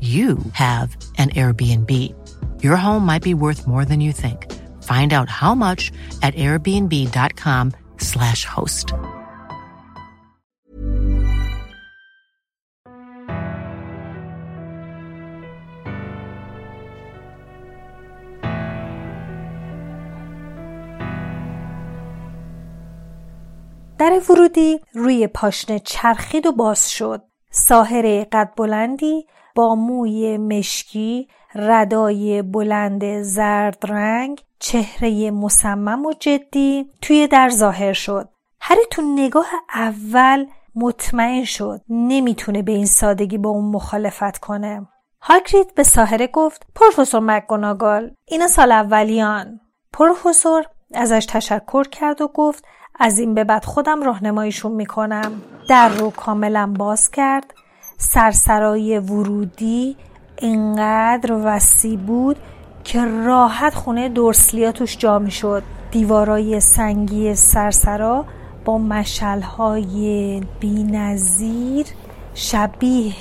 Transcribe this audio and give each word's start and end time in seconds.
you 0.00 0.38
have 0.52 0.96
an 1.18 1.30
Airbnb. 1.30 1.90
Your 2.64 2.76
home 2.76 3.06
might 3.06 3.22
be 3.22 3.34
worth 3.34 3.66
more 3.66 3.84
than 3.84 4.00
you 4.00 4.12
think. 4.12 4.52
Find 4.82 5.12
out 5.12 5.28
how 5.28 5.54
much 5.54 5.92
at 6.22 6.34
airbnb.com/slash 6.34 8.44
host. 8.44 8.94
در 23.98 24.20
ورودی 24.30 24.80
روی 24.94 25.26
پاشنه 25.26 25.78
چرخید 25.78 26.46
و 26.46 26.52
باز 26.52 26.90
شد. 26.90 27.22
ساهره 27.50 28.26
قد 28.32 28.50
بلندی 28.56 29.26
با 29.57 29.75
موی 29.75 30.37
مشکی 30.37 31.27
ردای 31.55 32.41
بلند 32.41 33.21
زرد 33.21 33.77
رنگ 33.83 34.41
چهره 34.59 35.31
مصمم 35.31 36.05
و 36.05 36.13
جدی 36.19 36.89
توی 37.01 37.27
در 37.27 37.49
ظاهر 37.49 37.93
شد. 37.93 38.29
هری 38.61 38.81
تو 38.91 39.01
نگاه 39.01 39.45
اول 39.73 40.45
مطمئن 40.75 41.43
شد 41.43 41.81
نمی‌تونه 41.89 42.61
به 42.61 42.71
این 42.71 42.85
سادگی 42.85 43.37
با 43.37 43.49
اون 43.49 43.71
مخالفت 43.71 44.37
کنه. 44.37 44.87
هاگرید 45.21 45.75
به 45.75 45.83
ساهره 45.83 46.27
گفت 46.27 46.65
پروفسور 46.75 47.21
مکگوناگال 47.21 48.11
اینا 48.25 48.47
سال 48.47 48.71
اولیان. 48.71 49.59
پروفسور 49.93 50.65
ازش 50.93 51.25
تشکر 51.29 51.83
کرد 51.83 52.21
و 52.21 52.27
گفت 52.27 52.65
از 52.99 53.19
این 53.19 53.33
به 53.33 53.43
بعد 53.43 53.65
خودم 53.65 54.03
راهنماییشون 54.03 54.71
می‌کنم. 54.71 55.41
در 55.69 55.89
رو 55.89 56.09
کاملا 56.09 56.73
باز 56.77 57.11
کرد. 57.11 57.53
سرسرای 57.97 58.99
ورودی 58.99 59.95
انقدر 60.37 61.33
وسیع 61.45 61.97
بود 61.97 62.37
که 62.83 63.05
راحت 63.05 63.75
خونه 63.75 64.09
دورسلیا 64.09 64.71
توش 64.71 64.97
جا 64.97 65.19
می 65.19 65.31
شد 65.31 65.63
دیوارای 65.91 66.59
سنگی 66.59 67.35
سرسرا 67.35 68.25
با 68.65 68.77
مشلهای 68.77 70.41
بینظیر 70.59 71.85
شبیه 72.33 73.13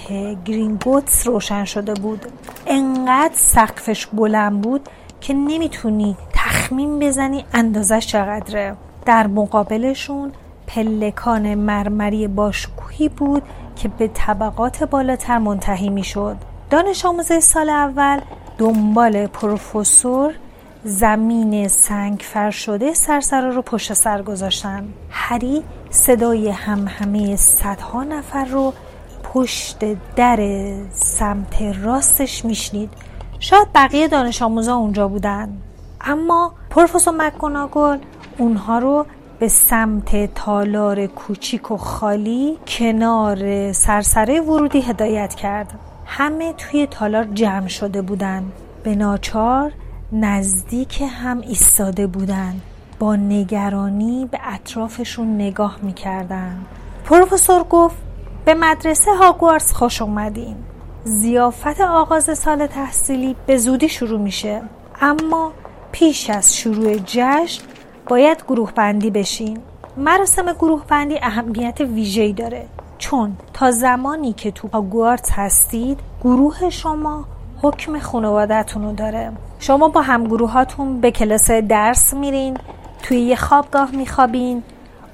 گرینگوتس 0.44 1.26
روشن 1.26 1.64
شده 1.64 1.94
بود. 1.94 2.26
انقدر 2.66 3.34
سقفش 3.34 4.06
بلند 4.06 4.60
بود 4.60 4.88
که 5.20 5.34
نمی‌تونی 5.34 6.16
تخمین 6.32 6.98
بزنی 6.98 7.44
اندازش 7.52 8.06
چقدره. 8.06 8.76
در 9.06 9.26
مقابلشون 9.26 10.32
پلکان 10.66 11.54
مرمری 11.54 12.28
باشکوهی 12.28 13.08
بود 13.08 13.42
که 13.76 13.88
به 13.88 14.10
طبقات 14.14 14.84
بالاتر 14.84 15.38
منتهی 15.38 15.88
می 15.88 16.04
شد. 16.04 16.36
دانش 16.70 17.04
آموزه 17.04 17.40
سال 17.40 17.70
اول 17.70 18.20
دنبال 18.58 19.26
پروفسور 19.26 20.34
زمین 20.84 21.68
سنگ 21.68 22.20
فر 22.20 22.50
شده 22.50 22.94
سرسرا 22.94 23.48
رو 23.48 23.62
پشت 23.62 23.92
سر 23.92 24.22
گذاشتن. 24.22 24.88
هری 25.10 25.62
صدای 25.90 26.48
همه 26.48 27.36
صدها 27.36 28.04
نفر 28.04 28.44
رو 28.44 28.72
پشت 29.22 29.84
در 30.16 30.38
سمت 30.92 31.62
راستش 31.82 32.44
میشنید. 32.44 32.90
شاید 33.38 33.68
بقیه 33.74 34.08
دانش 34.08 34.42
آموزا 34.42 34.76
اونجا 34.76 35.08
بودن. 35.08 35.58
اما 36.00 36.52
پروفسور 36.70 37.14
مکگوناگل 37.14 37.98
اونها 38.38 38.78
رو 38.78 39.06
به 39.38 39.48
سمت 39.48 40.34
تالار 40.34 41.06
کوچیک 41.06 41.70
و 41.70 41.76
خالی 41.76 42.58
کنار 42.66 43.72
سرسره 43.72 44.40
ورودی 44.40 44.80
هدایت 44.80 45.34
کرد. 45.34 45.78
همه 46.06 46.52
توی 46.52 46.86
تالار 46.86 47.24
جمع 47.24 47.68
شده 47.68 48.02
بودند 48.02 48.52
به 48.82 48.94
ناچار 48.94 49.72
نزدیک 50.12 51.02
هم 51.02 51.40
ایستاده 51.40 52.06
بودند 52.06 52.62
با 52.98 53.16
نگرانی 53.16 54.28
به 54.30 54.38
اطرافشون 54.42 55.34
نگاه 55.34 55.78
می‌کردن. 55.82 56.56
پروفسور 57.04 57.62
گفت 57.62 57.96
به 58.44 58.54
مدرسه 58.54 59.14
هاگوارس 59.14 59.72
خوش 59.72 60.02
اومدین. 60.02 60.56
زیافت 61.04 61.80
آغاز 61.80 62.38
سال 62.38 62.66
تحصیلی 62.66 63.36
به 63.46 63.56
زودی 63.56 63.88
شروع 63.88 64.20
میشه. 64.20 64.62
اما 65.00 65.52
پیش 65.92 66.30
از 66.30 66.56
شروع 66.56 66.96
جشن 66.98 67.62
باید 68.06 68.44
گروه 68.48 68.72
بندی 68.72 69.10
بشین 69.10 69.58
مراسم 69.96 70.52
گروه 70.52 70.84
بندی 70.88 71.18
اهمیت 71.22 71.80
ویژه‌ای 71.80 72.32
داره. 72.32 72.66
چون 72.98 73.36
تا 73.52 73.70
زمانی 73.70 74.32
که 74.32 74.50
تو 74.50 74.68
هاگوارتس 74.68 75.30
هستید 75.32 76.00
گروه 76.24 76.70
شما 76.70 77.24
حکم 77.62 77.98
خانوادهتون 77.98 78.84
رو 78.84 78.92
داره. 78.92 79.32
شما 79.58 79.88
با 79.88 80.00
همگروهاتون 80.00 81.00
به 81.00 81.10
کلاس 81.10 81.50
درس 81.50 82.14
میرین 82.14 82.56
توی 83.02 83.20
یه 83.20 83.36
خوابگاه 83.36 83.90
میخوابین 83.90 84.62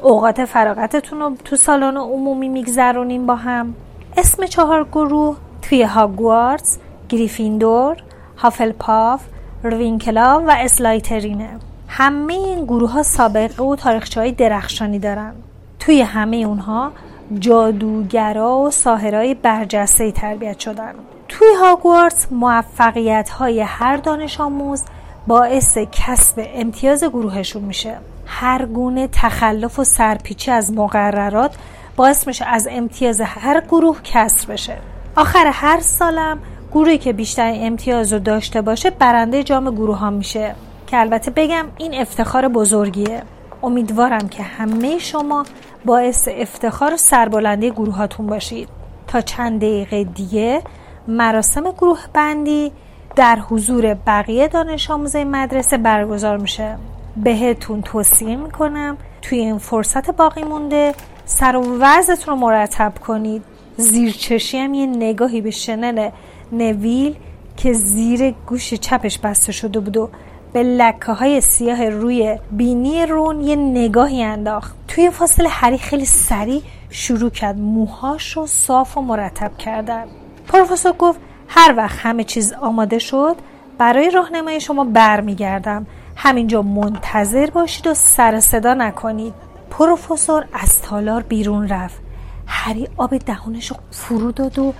اوقات 0.03 0.45
فراغتتون 0.45 1.21
رو 1.21 1.37
تو 1.45 1.57
سالن 1.57 1.97
عمومی 1.97 2.49
میگذرونین 2.49 3.27
با 3.27 3.35
هم. 3.35 3.75
اسم 4.17 4.47
چهار 4.47 4.85
گروه 4.85 5.37
توی 5.63 5.83
هاگوارتس 5.83 6.79
گریفیندور 7.09 7.97
هافلپاف 8.39 9.23
روینکلا 9.63 10.43
و 10.47 10.51
اسلایترینه. 10.51 11.49
همه 11.95 12.33
این 12.33 12.65
گروه 12.65 12.91
ها 12.91 13.03
سابقه 13.03 13.65
و 13.65 13.77
تاریخچه 13.77 14.21
های 14.21 14.33
درخشانی 14.33 14.99
دارن. 14.99 15.33
توی 15.79 16.01
همه 16.01 16.37
اونها 16.37 16.93
جادوگرا 17.39 18.59
و 18.59 18.71
ساهرای 18.71 19.35
برجسته 19.35 20.13
تربیت 20.13 20.59
شدن. 20.59 20.95
توی 21.29 21.49
هاگوارتس 21.61 22.27
موفقیت 22.31 23.31
های 23.31 23.61
هر 23.61 23.97
دانش 23.97 24.41
آموز 24.41 24.83
باعث 25.27 25.79
کسب 25.79 26.47
امتیاز 26.55 27.05
گروهشون 27.05 27.63
میشه. 27.63 27.97
هر 28.27 28.67
گونه 28.67 29.09
تخلف 29.13 29.79
و 29.79 29.85
سرپیچی 29.85 30.51
از 30.51 30.73
مقررات 30.73 31.57
باعث 31.97 32.27
میشه 32.27 32.45
از 32.45 32.69
امتیاز 32.71 33.21
هر 33.21 33.61
گروه 33.61 34.03
کسر 34.05 34.53
بشه. 34.53 34.77
آخر 35.17 35.51
هر 35.53 35.81
سالم 35.81 36.39
گروهی 36.73 36.99
که 36.99 37.13
بیشتر 37.13 37.53
امتیاز 37.55 38.13
رو 38.13 38.19
داشته 38.19 38.63
باشه 38.63 38.91
برنده 38.91 39.43
جام 39.43 39.71
گروه 39.71 39.99
ها 39.99 40.11
میشه. 40.11 40.55
که 40.93 41.01
البته 41.01 41.31
بگم 41.31 41.67
این 41.79 41.95
افتخار 41.95 42.49
بزرگیه. 42.49 43.23
امیدوارم 43.63 44.29
که 44.29 44.43
همه 44.43 44.99
شما 44.99 45.45
باعث 45.85 46.29
افتخار 46.33 46.95
و 46.95 46.97
سربلندی 46.97 47.71
گروهاتون 47.71 48.27
باشید. 48.27 48.69
تا 49.07 49.21
چند 49.21 49.61
دقیقه 49.61 50.05
دیگه 50.05 50.63
مراسم 51.09 51.71
گروه 51.71 51.99
بندی 52.15 52.73
در 53.17 53.39
حضور 53.39 53.95
بقیه 53.95 54.49
دانش 54.49 54.91
آموزه 54.91 55.25
مدرسه 55.25 55.79
برگزار 55.79 56.37
میشه. 56.37 56.77
بهتون 57.17 57.83
توصیه 57.83 58.37
می‌کنم 58.37 58.97
توی 59.23 59.39
این 59.39 59.59
فرصت 59.59 60.11
باقی 60.11 60.43
مونده 60.43 60.95
سر 61.25 61.57
و 61.57 61.79
وضعتون 61.81 62.35
رو 62.35 62.41
مرتب 62.41 62.93
کنید. 63.07 63.45
زیر 63.77 64.13
چشی 64.13 64.59
هم 64.59 64.75
یه 64.75 64.87
نگاهی 64.87 65.41
به 65.41 65.51
شنل 65.51 66.11
نویل 66.53 67.17
که 67.57 67.73
زیر 67.73 68.35
گوش 68.47 68.75
چپش 68.75 69.19
بسته 69.19 69.53
شده 69.53 69.81
بود 69.81 69.97
و 69.97 70.09
به 70.53 70.63
لکه 70.63 71.13
های 71.13 71.41
سیاه 71.41 71.89
روی 71.89 72.39
بینی 72.51 73.07
رون 73.07 73.41
یه 73.41 73.57
نگاهی 73.57 74.23
انداخت. 74.23 74.75
توی 74.89 75.11
فاصله 75.11 75.49
هری 75.49 75.79
خیلی 75.79 76.05
سریع 76.05 76.63
شروع 76.91 77.31
کرد 77.31 77.59
موهاش 77.59 78.37
رو 78.37 78.47
صاف 78.47 78.99
و 78.99 79.01
مرتب 79.01 79.59
کردن. 79.59 80.05
پروفسور 80.49 80.93
گفت 80.93 81.21
هر 81.49 81.75
وقت 81.77 81.99
همه 81.99 82.25
چیز 82.25 82.53
آماده 82.53 82.99
شد 82.99 83.37
برای 83.79 84.11
راهنمایی 84.11 84.61
شما 84.61 84.85
برمیگردم. 84.85 85.87
همینجا 86.17 86.63
منتظر 86.63 87.51
باشید 87.51 87.87
و 87.87 87.95
سر 87.95 88.41
صدا 88.41 88.75
نکنید. 88.75 89.35
پروفسور 89.71 90.45
از 90.53 90.83
تالار 90.83 91.23
بیرون 91.23 91.69
رفت. 91.69 92.01
هری 92.47 92.89
آب 92.97 93.19
دهانش 93.19 93.71
رو 93.71 93.77
فرو 93.91 94.33
داد 94.33 94.59
و 94.59 94.75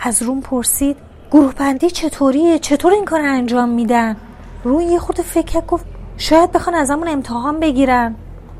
از 0.00 0.22
روم 0.22 0.40
پرسید 0.40 0.96
گروه 1.30 1.54
بندی 1.54 1.90
چطوریه؟ 1.90 2.58
چطور 2.58 2.92
این 2.92 3.04
کار 3.04 3.20
انجام 3.20 3.68
میدن؟ 3.68 4.16
روی 4.64 4.84
یه 4.84 4.98
خود 4.98 5.20
فکر 5.20 5.60
گفت 5.60 5.84
شاید 6.16 6.52
بخوان 6.52 6.76
ازمون 6.76 7.08
امتحان 7.08 7.60
بگیرن. 7.60 8.14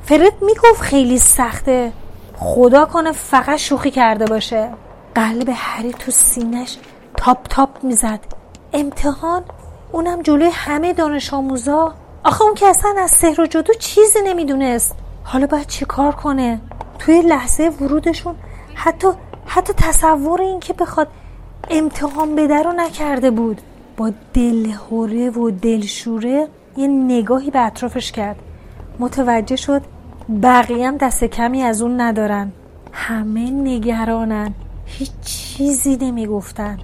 فرد 0.04 0.43
می‌گفت 0.43 0.81
خیلی 0.81 1.19
سخته. 1.19 1.93
خدا 2.37 2.84
کنه 2.84 3.12
فقط 3.12 3.56
شوخی 3.56 3.90
کرده 3.90 4.25
باشه. 4.25 4.70
قلب 5.14 5.48
هری 5.54 5.93
تو 5.93 6.10
سینش 6.10 6.78
تاپ 7.16 7.48
تاپ 7.48 7.84
می‌زد. 7.84 8.20
امتحان؟ 8.72 9.44
اونم 9.93 10.22
جلوی 10.22 10.50
همه 10.52 10.93
دانش 10.93 11.34
آموزا؟ 11.34 11.94
آخه 12.25 12.43
اون 12.43 12.54
که 12.54 12.66
اصلا 12.66 12.94
از 12.98 13.10
سحر 13.10 13.40
و 13.40 13.46
جادو 13.46 13.72
چیزی 13.75 14.19
نمی‌دونست. 14.25 14.94
حالا 15.25 15.46
باید 15.46 15.66
چی 15.66 15.84
کار 15.84 16.12
کنه؟ 16.12 16.60
توی 16.98 17.22
لحظه 17.22 17.72
ورودشون 17.81 18.34
حتی 18.75 19.08
حتی 19.46 19.72
تصور 19.72 20.40
این 20.40 20.60
که 20.60 20.72
بخواد 20.72 21.08
امتحان 21.70 22.37
بده 22.37 22.62
رو 22.62 22.72
نکرده 22.72 23.31
بود. 23.31 23.60
با 23.96 24.12
دلهوره 24.34 25.31
و 25.31 25.50
دلشوره 25.50 26.48
یه 26.76 26.87
نگاهی 26.87 27.50
به 27.50 27.66
اطرافش 27.66 28.12
کرد. 28.12 28.37
متوجه 28.98 29.56
شد 29.56 29.82
بقیه 30.43 30.88
هم 30.88 30.96
دست 30.96 31.25
کمی 31.25 31.62
از 31.62 31.82
اون 31.82 32.00
ندارن. 32.00 32.52
همه 32.93 33.50
نگرانن. 33.50 34.54
هیچ 34.87 35.10
چیزی 35.25 35.96
نمی‌گفتن. 35.96 36.78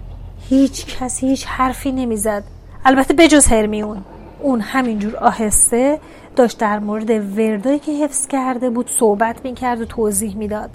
هیچ 0.48 0.86
کسی 0.86 1.28
هیچ 1.28 1.46
حرفی 1.46 1.92
نمی‌زد. 1.92 2.44
البته 2.84 3.14
بجز 3.14 3.46
هرمیون. 3.46 4.04
اون 4.40 4.60
همینجور 4.60 5.16
آهسته 5.16 5.98
داشت 6.36 6.58
در 6.58 6.78
مورد 6.78 7.38
وردایی 7.38 7.78
که 7.78 7.92
حفظ 7.92 8.26
کرده 8.26 8.70
بود 8.70 8.90
صحبت 8.90 9.44
می‌کرد 9.44 9.80
و 9.80 9.84
توضیح 9.84 10.36
می‌داد. 10.36 10.70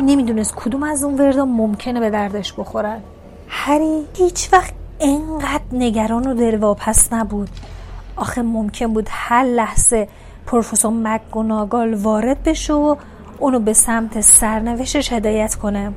نمی‌دونست 0.00 0.54
کدوم 0.54 0.82
از 0.82 1.04
اون 1.04 1.14
وردا 1.18 1.44
ممکنه 1.44 2.00
به 2.00 2.10
دردش 2.10 2.52
بخورن. 2.52 3.00
هری 3.48 4.04
هیچ 4.16 4.52
وقت 4.52 4.74
انقدر 5.00 5.64
نگران 5.72 6.26
و 6.26 6.34
دلواپس 6.34 7.12
نبود. 7.12 7.48
آخه 8.16 8.42
ممکن 8.42 8.86
بود 8.86 9.08
هر 9.10 9.44
لحظه 9.44 10.08
پروفسور 10.46 10.92
مکگوناگال 10.92 11.94
وارد 11.94 12.42
بشه 12.42 12.72
و 12.72 12.96
اونو 13.38 13.58
به 13.60 13.72
سمت 13.72 14.20
سرنوشتش 14.20 15.12
هدایت 15.12 15.54
کنه. 15.54 15.92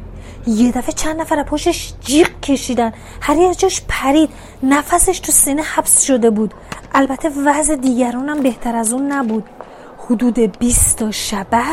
یه 0.48 0.71
دفعه 0.71 0.92
چند 0.92 1.21
نفر 1.21 1.44
پشتش 1.44 1.94
جیغ 2.01 2.27
کشیدن. 2.42 2.94
هری 3.21 3.45
از 3.45 3.59
جاش 3.59 3.81
پرید. 3.88 4.30
نفسش 4.63 5.19
تو 5.19 5.31
سینه 5.31 5.62
حبس 5.62 6.01
شده 6.01 6.30
بود. 6.30 6.53
البته 6.94 7.31
وضع 7.45 7.75
دیگران 7.75 8.44
بهتر 8.44 8.75
از 8.75 8.94
اون 8.94 9.12
نبود. 9.12 9.44
حدود 9.98 10.39
20 10.39 10.98
تا 10.98 11.12
شبه 11.12 11.63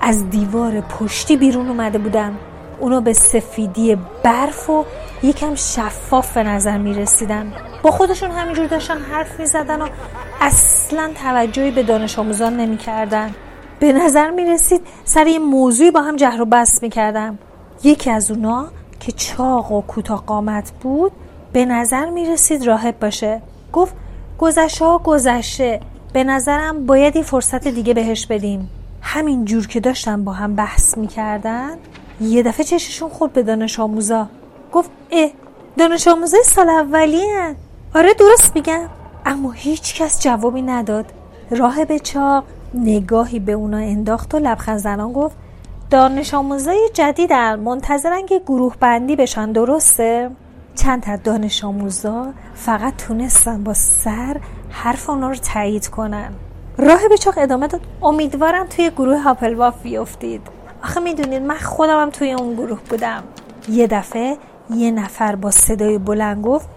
از 0.00 0.30
دیوار 0.30 0.80
پشتی 0.80 1.36
بیرون 1.36 1.68
اومده 1.68 1.98
بودن. 1.98 2.38
اونا 2.82 3.00
به 3.00 3.12
سفیدی 3.12 3.96
برف 4.22 4.70
و 4.70 4.84
یکم 5.22 5.54
شفاف 5.54 6.34
به 6.34 6.42
نظر 6.42 6.78
می 6.78 6.94
رسیدن 6.94 7.52
با 7.82 7.90
خودشون 7.90 8.30
همینجور 8.30 8.66
داشتن 8.66 8.98
حرف 8.98 9.40
می 9.40 9.46
زدن 9.46 9.82
و 9.82 9.88
اصلا 10.40 11.10
توجهی 11.22 11.70
به 11.70 11.82
دانش 11.82 12.18
آموزان 12.18 12.56
نمی 12.56 12.76
کردن. 12.76 13.34
به 13.80 13.92
نظر 13.92 14.30
می 14.30 14.44
رسید 14.44 14.80
سر 15.04 15.26
یه 15.26 15.38
موضوعی 15.38 15.90
با 15.90 16.02
هم 16.02 16.16
جهر 16.16 16.42
و 16.42 16.44
بست 16.44 16.82
می 16.82 16.90
کردن. 16.90 17.38
یکی 17.84 18.10
از 18.10 18.30
اونا 18.30 18.68
که 19.00 19.12
چاق 19.12 19.72
و 19.72 19.82
کوتاه 19.82 20.26
قامت 20.26 20.72
بود 20.80 21.12
به 21.52 21.64
نظر 21.64 22.10
می 22.10 22.26
رسید 22.26 22.66
راهب 22.66 22.98
باشه 22.98 23.42
گفت 23.72 23.94
گذشته 24.38 24.84
ها 24.84 24.98
گذشته 24.98 25.80
به 26.12 26.24
نظرم 26.24 26.86
باید 26.86 27.16
یه 27.16 27.22
فرصت 27.22 27.68
دیگه 27.68 27.94
بهش 27.94 28.26
بدیم 28.26 28.70
همین 29.02 29.44
جور 29.44 29.66
که 29.66 29.80
داشتن 29.80 30.24
با 30.24 30.32
هم 30.32 30.56
بحث 30.56 30.98
می‌کردن 30.98 31.76
یه 32.22 32.42
دفعه 32.42 32.64
چششون 32.64 33.08
خورد 33.08 33.32
به 33.32 33.42
دانش 33.42 33.80
آموزا. 33.80 34.28
گفت 34.72 34.90
اه 35.10 35.30
دانش 35.78 36.08
آموزای 36.08 36.42
سال 36.42 36.68
اولی 36.68 37.30
هن. 37.30 37.56
آره 37.94 38.14
درست 38.14 38.52
میگم. 38.54 38.88
اما 39.26 39.50
هیچ 39.52 40.02
کس 40.02 40.22
جوابی 40.22 40.62
نداد. 40.62 41.06
راه 41.50 41.84
به 41.84 41.98
چاق 41.98 42.44
نگاهی 42.74 43.38
به 43.38 43.52
اونا 43.52 43.76
انداخت 43.76 44.34
و 44.34 44.38
لبخند 44.38 44.78
زنان 44.78 45.12
گفت 45.12 45.36
دانش 45.90 46.34
آموزای 46.34 46.90
جدیدن 46.94 47.60
منتظرن 47.60 48.26
که 48.26 48.38
گروه 48.46 48.76
بندی 48.80 49.16
بشن 49.16 49.52
درسته؟ 49.52 50.30
چند 50.74 51.02
تا 51.02 51.16
دانش 51.16 51.64
آموزا 51.64 52.32
فقط 52.54 52.96
تونستن 52.96 53.64
با 53.64 53.74
سر 53.74 54.36
حرف 54.70 55.10
اونا 55.10 55.28
رو 55.28 55.34
تایید 55.34 55.88
کنن. 55.88 56.32
راه 56.78 57.08
به 57.08 57.16
چاق 57.16 57.34
ادامه 57.36 57.66
داد. 57.66 57.80
امیدوارم 58.02 58.66
توی 58.66 58.90
گروه 58.90 59.18
هاپلواف 59.18 59.82
بیفتید. 59.82 60.40
آخه 60.82 61.00
می‌دونید 61.00 61.42
من 61.42 61.58
خودم 61.58 62.02
هم 62.02 62.10
توی 62.10 62.32
اون 62.32 62.54
گروه 62.54 62.80
بودم. 62.90 63.22
یه 63.68 63.86
دفعه 63.86 64.36
یه 64.74 64.90
نفر 64.90 65.34
با 65.36 65.50
صدای 65.50 65.98
بلند 65.98 66.44
گفت 66.44 66.68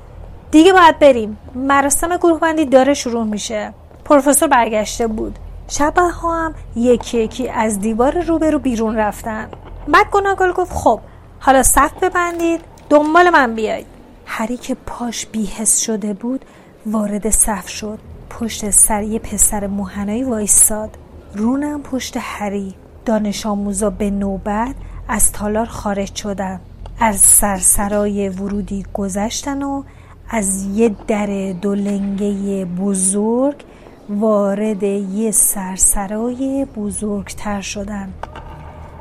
دیگه 0.51 0.73
باید 0.73 0.99
بریم. 0.99 1.37
مراسم 1.55 2.17
گروه 2.17 2.39
بندی 2.39 2.65
داره 2.65 2.93
شروع 2.93 3.23
میشه. 3.23 3.73
پروفسور 4.05 4.49
برگشته 4.49 5.07
بود. 5.07 5.39
شبه 5.67 6.01
ها 6.01 6.45
هم 6.45 6.55
یکی 6.75 7.17
یکی 7.17 7.49
از 7.49 7.79
دیوار 7.79 8.21
روبرو 8.21 8.59
بیرون 8.59 8.95
رفتن. 8.95 9.49
مک 9.87 10.09
گناگل 10.11 10.51
گفت 10.51 10.71
خب 10.73 10.99
حالا 11.39 11.63
صف 11.63 11.91
ببندید 12.01 12.61
دنبال 12.89 13.29
من 13.29 13.55
بیاید 13.55 13.85
هری 14.25 14.57
که 14.57 14.75
پاش 14.85 15.25
بیهس 15.25 15.77
شده 15.77 16.13
بود 16.13 16.45
وارد 16.85 17.29
صف 17.29 17.69
شد. 17.69 17.99
پشت 18.29 18.69
سر 18.69 19.03
یه 19.03 19.19
پسر 19.19 19.67
موهنایی 19.67 20.23
وایستاد. 20.23 20.89
رونم 21.35 21.83
پشت 21.83 22.13
هری. 22.19 22.75
دانش 23.05 23.45
آموزا 23.45 23.89
به 23.89 24.09
نوبت 24.09 24.75
از 25.07 25.31
تالار 25.31 25.65
خارج 25.65 26.15
شدن 26.15 26.59
از 26.99 27.15
سرسرای 27.15 28.29
ورودی 28.29 28.85
گذشتن 28.93 29.63
و 29.63 29.83
از 30.29 30.63
یه 30.63 30.95
در 31.07 31.51
دولنگه 31.61 32.65
بزرگ 32.65 33.55
وارد 34.09 34.83
یه 34.83 35.31
سرسرای 35.31 36.67
بزرگتر 36.75 37.61
شدن 37.61 38.13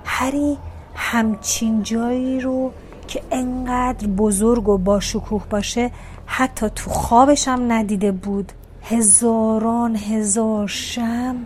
هری 0.05 0.59
همچین 0.95 1.83
جایی 1.83 2.41
رو 2.41 2.73
که 3.09 3.23
انقدر 3.31 4.07
بزرگ 4.07 4.69
و 4.69 4.79
با 4.79 5.01
شکوه 5.01 5.43
باشه 5.51 5.91
حتی 6.27 6.71
تو 6.75 6.91
خوابش 6.91 7.49
هم 7.49 7.73
ندیده 7.73 8.13
بود. 8.13 8.53
هزاران 8.83 9.97
هزار 9.97 10.67
شم 10.67 11.37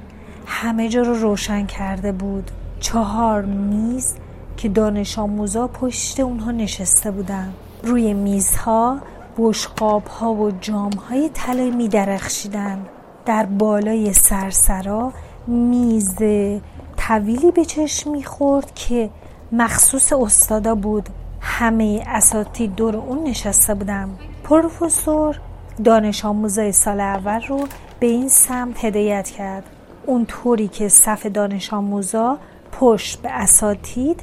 همه 0.51 0.89
جا 0.89 1.03
رو 1.03 1.15
روشن 1.15 1.67
کرده 1.67 2.13
بود. 2.13 2.51
چهار 2.81 3.45
میز 3.45 4.15
که 4.57 4.69
دانش 4.69 5.19
آموزا 5.19 5.69
پشت 5.69 6.21
اونها 6.21 6.51
نشسته 6.51 7.11
بودن. 7.11 7.53
روی 7.83 8.15
میزها 8.15 8.99
بشقاب 9.39 10.07
ها 10.07 10.35
و 10.35 10.51
جام 10.51 10.93
های 10.93 11.31
طلایی 11.35 11.71
می 11.71 11.89
درخشیدن 11.89 12.79
در 13.27 13.47
بالای 13.47 14.13
سرسرا 14.13 15.13
میز 15.47 16.17
طویلی 16.97 17.51
به 17.51 17.65
چشم 17.65 18.11
می‌خورد 18.11 18.75
که 18.75 19.11
مخصوص 19.53 20.13
استادا 20.13 20.75
بود. 20.75 21.09
همه 21.41 22.03
اساتید 22.07 22.75
دور 22.75 22.97
اون 22.97 23.25
نشسته 23.25 23.75
بودم 23.75 24.11
پروفسور 24.45 25.41
دانش 25.85 26.25
آموزای 26.25 26.73
سال 26.73 27.01
اول 27.01 27.43
رو 27.43 27.61
به 28.01 28.07
این 28.07 28.29
سمت 28.29 28.85
هدایت 28.85 29.29
کرد. 29.29 29.65
اونطوری 30.09 30.69
که 30.69 30.89
صف 30.89 31.27
دانش 31.27 31.73
آموزا 31.73 32.39
پشت 32.73 33.23
به 33.23 33.31
اساتید 33.31 34.21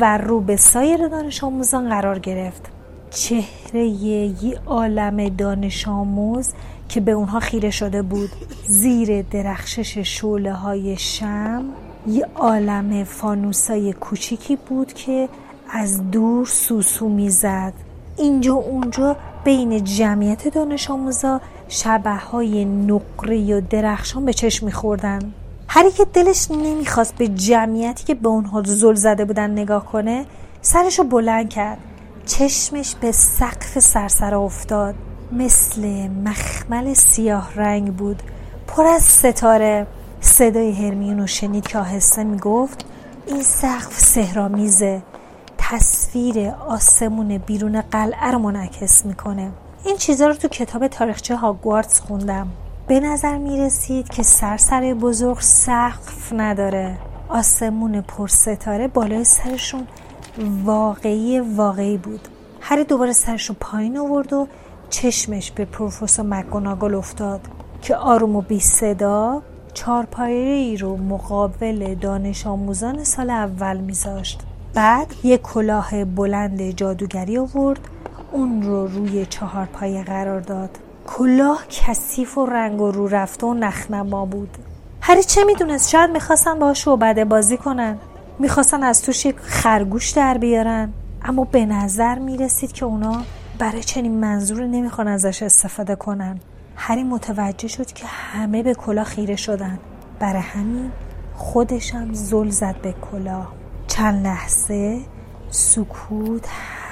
و 0.00 0.18
رو 0.18 0.40
به 0.40 0.56
سایر 0.56 1.08
دانش 1.08 1.44
آموزان 1.44 1.88
قرار 1.88 2.18
گرفت. 2.18 2.62
چهره 3.10 3.84
یه 3.84 4.58
عالم 4.66 5.28
دانش 5.28 5.88
آموز 5.88 6.52
که 6.88 7.00
به 7.00 7.12
اونها 7.12 7.40
خیره 7.40 7.70
شده 7.70 8.02
بود. 8.02 8.30
زیر 8.68 9.22
درخشش 9.22 9.98
شوله 9.98 10.52
های 10.52 10.96
شم 10.96 11.64
یه 12.06 12.26
عالم 12.34 13.04
فانوسای 13.04 13.92
کوچیکی 13.92 14.56
بود 14.56 14.92
که 14.92 15.28
از 15.70 16.10
دور 16.10 16.46
سوسو 16.46 17.08
می‌زد. 17.08 17.72
اینجا 18.16 18.54
اونجا 18.54 19.16
بین 19.44 19.84
جمعیت 19.84 20.48
دانش 20.48 20.90
آموزا 20.90 21.40
شبه 21.68 22.16
های 22.16 22.64
نقری 22.64 23.52
و 23.52 23.60
درخشان 23.60 24.24
به 24.24 24.32
چشم 24.32 24.66
میخوردن. 24.66 25.32
هری 25.68 25.90
که 25.90 26.04
دلش 26.04 26.50
نمی‌خواست 26.50 27.14
به 27.14 27.28
جمعیتی 27.28 28.04
که 28.04 28.14
به 28.14 28.28
اونها 28.28 28.62
زل 28.62 28.94
زده 28.94 29.24
بودن 29.24 29.50
نگاه 29.50 29.86
کنه 29.86 30.26
سرشو 30.62 31.04
بلند 31.04 31.48
کرد. 31.48 31.78
چشمش 32.26 32.94
به 32.94 33.12
سقف 33.12 33.78
سرسر 33.78 34.34
افتاد. 34.34 34.94
مثل 35.32 36.08
مخمل 36.08 36.94
سیاه 36.94 37.54
رنگ 37.54 37.96
بود. 37.96 38.22
پر 38.66 38.86
از 38.86 39.02
ستاره. 39.02 39.86
صدای 40.20 40.72
هرمیون 40.72 41.26
شنید 41.26 41.66
که 41.66 41.78
آهسته 41.78 42.24
می‌گفت 42.24 42.84
این 43.26 43.42
سقف 43.42 43.98
سهرامیزه 43.98 45.02
تصویر 45.58 46.48
آسمون 46.48 47.38
بیرون 47.38 47.80
قلعه 47.80 48.30
رو 48.30 48.38
منعکس 48.38 49.06
می‌کنه. 49.06 49.52
این 49.86 49.96
چیزا 49.96 50.26
رو 50.26 50.34
تو 50.34 50.48
کتاب 50.48 50.86
تاریخچه 50.86 51.36
هاگوارتس 51.36 52.00
خوندم. 52.00 52.48
به 52.88 53.00
نظر 53.00 53.38
می‌رسید 53.38 54.08
که 54.08 54.22
سرسره 54.22 54.94
بزرگ 54.94 55.40
سقف 55.40 56.32
نداره. 56.32 56.98
آسمون 57.28 58.00
پر 58.00 58.28
ستاره 58.28 58.88
بالای 58.88 59.24
سرشون 59.24 59.86
واقعی 60.64 61.40
واقعی 61.40 61.96
بود. 61.96 62.28
هری 62.60 62.84
دوباره 62.84 63.12
سرش 63.12 63.46
رو 63.46 63.54
پایین 63.60 63.98
آورد 63.98 64.32
و 64.32 64.48
چشمش 64.90 65.50
به 65.50 65.64
پروفسور 65.64 66.26
مکگوناگل 66.26 66.94
افتاد 66.94 67.40
که 67.82 67.96
آروم 67.96 68.36
و 68.36 68.40
بی 68.40 68.60
صدا 68.60 69.42
رو 70.78 70.96
مقابل 70.96 71.94
دانش 71.94 72.46
آموزان 72.46 73.04
سال 73.04 73.30
اول 73.30 73.76
میذاشت. 73.76 74.40
بعد 74.74 75.14
یک 75.24 75.42
کلاه 75.42 76.04
بلند 76.04 76.70
جادوگری 76.70 77.38
آورد 77.38 77.80
اون 78.32 78.62
رو 78.62 78.86
روی 78.86 79.26
چهار 79.26 79.66
پایه 79.66 80.04
قرار 80.04 80.40
داد. 80.40 80.78
کلاه 81.06 81.66
کثیف 81.70 82.38
و 82.38 82.46
رنگ 82.46 82.80
و 82.80 82.90
رو 82.90 83.08
رفته 83.08 83.46
و 83.46 83.54
نخنما 83.54 84.26
بود. 84.26 84.56
هری 85.00 85.22
چه 85.22 85.44
می‌دونست؟ 85.44 85.90
شاید 85.90 86.10
می‌خواستن 86.10 86.58
با 86.58 86.74
شعبده 86.74 87.24
بازی 87.24 87.56
کنن. 87.56 87.98
می‌خواستن 88.38 88.82
از 88.82 89.02
توش 89.02 89.26
یک 89.26 89.36
خرگوش 89.38 90.10
در 90.10 90.38
بیارن. 90.38 90.92
اما 91.24 91.44
به 91.44 91.66
نظر 91.66 92.18
می‌رسید 92.18 92.72
که 92.72 92.84
اونا 92.84 93.22
برای 93.58 93.82
چنین 93.82 94.20
منظور 94.20 94.66
نمی‌خوان 94.66 95.08
ازش 95.08 95.42
استفاده 95.42 95.96
کنن. 95.96 96.40
هری 96.76 97.02
متوجه 97.02 97.68
شد 97.68 97.86
که 97.86 98.06
همه 98.06 98.62
به 98.62 98.74
کلاه 98.74 99.04
خیره 99.04 99.36
شدن. 99.36 99.78
برای 100.20 100.42
همین 100.42 100.90
خودشم 101.34 102.12
زل 102.12 102.48
زد 102.48 102.76
به 102.82 102.94
کلاه. 103.12 103.52
چند 103.86 104.24
لحظه 104.26 105.00
سکوت 105.50 106.46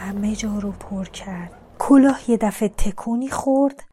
همه 0.05 0.37
جا 0.37 0.59
رو 0.59 0.73
پر 0.73 1.05
کرد. 1.05 1.53
کلاه 1.79 2.31
یه 2.31 2.37
دفعه 2.37 2.69
تکونی 2.69 3.29
خورد. 3.29 3.85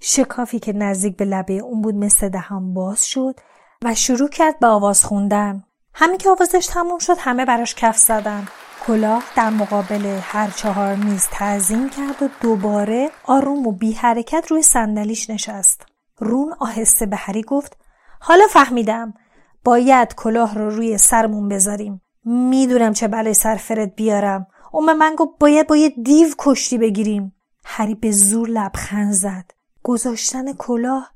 شکافی 0.00 0.58
که 0.58 0.72
نزدیک 0.72 1.16
به 1.16 1.24
لبه 1.24 1.52
اون 1.52 1.82
بود 1.82 1.94
مثل 1.94 2.28
دهان 2.28 2.74
باز 2.74 3.06
شد 3.06 3.40
و 3.84 3.94
شروع 3.94 4.28
کرد 4.28 4.58
به 4.58 4.66
آواز 4.66 5.04
خوندن. 5.04 5.64
همین 5.94 6.18
که 6.18 6.30
آوازش 6.30 6.66
تموم 6.66 6.98
شد 6.98 7.16
همه 7.18 7.44
براش 7.44 7.74
کف 7.74 7.96
زدن. 7.96 8.48
کلاه 8.86 9.22
در 9.36 9.50
مقابل 9.50 10.18
هر 10.22 10.50
چهار 10.50 10.94
میز 10.94 11.26
تعظیم 11.30 11.90
کرد 11.90 12.22
و 12.22 12.28
دوباره 12.40 13.10
آروم 13.24 13.66
و 13.66 13.72
بی 13.72 13.92
حرکت 13.92 14.46
روی 14.50 14.62
صندلیش 14.62 15.30
نشست. 15.30 15.86
رون 16.18 16.54
آهسته 16.60 17.06
به 17.06 17.16
هری 17.16 17.42
گفت 17.42 17.76
حالا 18.20 18.44
فهمیدم. 18.50 19.14
باید 19.64 20.14
کلاه 20.14 20.54
رو 20.54 20.70
روی 20.70 20.98
سرمون 20.98 21.48
بذاریم. 21.48 22.02
می‌دونم 22.24 22.92
چه 22.92 23.08
بلای 23.08 23.34
سرفرت 23.34 23.94
بیارم. 23.96 24.46
اون 24.72 24.92
من 24.92 25.14
گفت 25.14 25.38
باید 25.40 25.66
باید 25.66 26.04
دیو 26.04 26.28
کشتی 26.38 26.78
بگیریم. 26.78 27.36
هری 27.64 27.94
به 27.94 28.10
زور 28.10 28.48
لبخند 28.48 29.12
زد. 29.12 29.50
گذاشتن 29.82 30.52
کلاه؟ 30.52 31.10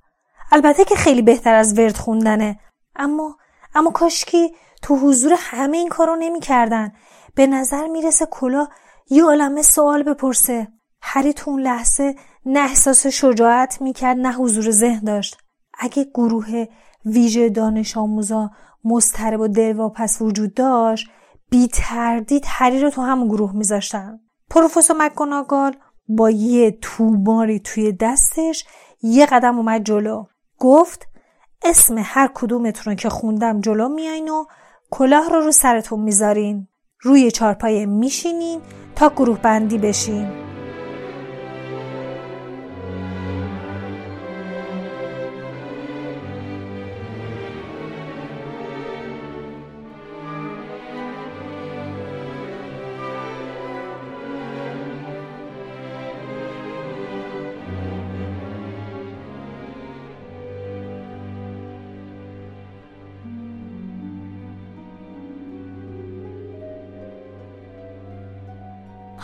البته 0.52 0.84
که 0.84 0.94
خیلی 0.94 1.22
بهتر 1.22 1.54
از 1.54 1.78
ورد 1.78 1.96
خوندنه. 1.96 2.60
اما 2.96 3.36
اما 3.74 3.90
کاشکی 3.90 4.54
تو 4.82 4.96
حضور 4.96 5.32
همه 5.36 5.76
این 5.76 5.88
کارو 5.88 6.16
نمی‌کردن. 6.16 6.92
به 7.34 7.46
نظر 7.46 7.86
می‌رسه 7.86 8.26
کلاه 8.26 8.68
یه 9.10 9.24
عالمه 9.24 9.62
سوال 9.62 10.02
بپرسه. 10.02 10.68
هری 11.02 11.32
تو 11.32 11.50
اون 11.50 11.60
لحظه 11.60 12.14
نه 12.46 12.60
احساس 12.60 13.06
شجاعت 13.06 13.82
می‌کرد 13.82 14.16
نه 14.16 14.32
حضور 14.32 14.70
ذهن 14.70 15.04
داشت. 15.04 15.38
اگه 15.78 16.04
گروه 16.14 16.66
ویژه 17.04 17.48
دانش 17.48 17.96
آموزا 17.96 18.50
مضطرب 18.84 19.40
و 19.40 19.48
دلواپس 19.48 20.22
وجود 20.22 20.54
داشت 20.54 21.10
بی 21.50 21.68
تردید 21.68 22.44
هری 22.46 22.80
رو 22.80 22.90
تو 22.90 23.02
همون 23.02 23.28
گروه 23.28 23.56
میذاشتن. 23.56 24.20
پروفسور 24.50 24.96
مکگوناگال 24.96 25.76
با 26.08 26.30
یه 26.30 26.70
توماری 26.70 27.60
توی 27.60 27.92
دستش 27.92 28.64
یه 29.02 29.26
قدم 29.26 29.56
اومد 29.56 29.84
جلو. 29.84 30.24
گفت 30.58 31.08
اسم 31.64 31.94
هر 31.98 32.30
کدومتون 32.34 32.96
که 32.96 33.08
خوندم 33.08 33.60
جلو 33.60 33.88
میاین 33.88 34.28
و 34.28 34.44
کلاه 34.90 35.28
رو 35.28 35.40
رو 35.40 35.52
سرتون 35.52 36.00
می‌ذارین. 36.00 36.68
روی 37.02 37.30
چارپایه 37.30 37.86
میشینین 37.86 38.60
تا 38.96 39.08
گروه 39.08 39.38
بندی 39.38 39.78
بشین. 39.78 40.39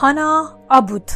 هانا 0.07 0.59
آبود. 0.71 1.11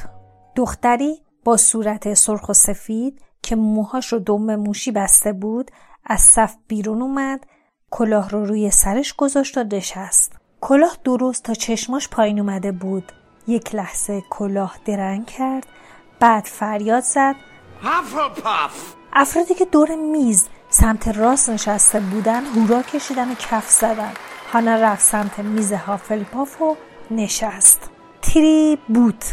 دختری 0.57 1.23
با 1.45 1.57
صورت 1.57 2.15
سرخ 2.15 2.49
و 2.49 2.53
سفید 2.53 3.23
که 3.43 3.57
موهاش 3.57 4.13
رو 4.13 4.19
دم 4.19 4.57
موشی 4.57 4.93
بسته 4.93 5.33
بود 5.33 5.71
از 6.05 6.21
صف 6.21 6.55
بیرون 6.69 7.03
اومد 7.03 7.47
کلاه 7.91 8.31
رو 8.31 8.45
روی 8.45 8.71
سرش 8.71 9.15
گذاشت 9.15 9.59
و 9.59 9.65
نشست. 9.73 10.33
کلاه 10.61 10.97
درست 11.05 11.43
تا 11.43 11.55
چشماش 11.55 12.09
پایین 12.09 12.41
اومده 12.41 12.73
بود. 12.73 13.13
یک 13.47 13.75
لحظه 13.75 14.23
کلاه 14.31 14.77
درنگ 14.85 15.27
کرد 15.27 15.67
بعد 16.21 16.45
فریاد 16.45 17.03
زد. 17.03 17.35
افرادی 19.13 19.55
که 19.55 19.65
دور 19.65 19.95
میز 19.95 20.49
سمت 20.69 21.09
راست 21.09 21.51
نشسته 21.51 22.01
بودن 22.01 22.45
هورا 22.45 22.83
کشیدن 22.83 23.31
و 23.31 23.35
کف 23.35 23.71
زدن. 23.71 24.13
هانا 24.53 24.75
رفت 24.75 25.05
سمت 25.05 25.39
میز 25.39 25.73
هافلپاف 25.73 26.63
و 26.63 26.77
نشست. 27.11 27.90
تری 28.23 28.79
بود 28.89 29.25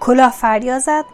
کلاه 0.00 0.32
فریاد 0.32 0.78
زد. 0.78 1.04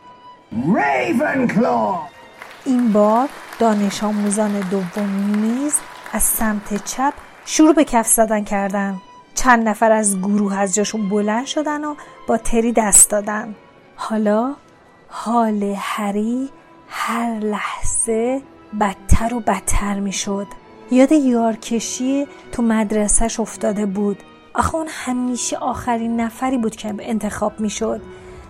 این 2.64 2.92
بار 2.92 3.28
دانش 3.58 4.04
آموزان 4.04 4.60
دوم 4.60 5.08
میز 5.08 5.74
از 6.12 6.22
سمت 6.22 6.84
چپ 6.84 7.12
شروع 7.44 7.74
به 7.74 7.84
کف 7.84 8.06
زدن 8.06 8.44
کردن. 8.44 8.96
چند 9.34 9.68
نفر 9.68 9.92
از 9.92 10.18
گروه 10.18 10.58
از 10.58 10.74
جاشون 10.74 11.08
بلند 11.08 11.46
شدن 11.46 11.84
و 11.84 11.94
با 12.28 12.38
تری 12.38 12.72
دست 12.72 13.10
دادن. 13.10 13.54
حالا 13.96 14.54
حال 15.08 15.74
هری 15.78 16.50
هر 16.88 17.38
لحظه 17.38 18.42
بدتر 18.80 19.34
و 19.34 19.40
بدتر 19.40 20.00
می 20.00 20.12
شد 20.12 20.46
یاد 20.90 21.12
یارکشی 21.12 22.26
تو 22.52 22.62
مدرسهش 22.62 23.40
افتاده 23.40 23.86
بود. 23.86 24.22
آخه 24.54 24.74
اون 24.74 24.86
همیشه 24.90 25.56
آخرین 25.56 26.20
نفری 26.20 26.58
بود 26.58 26.76
که 26.76 26.94
انتخاب 26.98 27.60
می‌شد. 27.60 28.00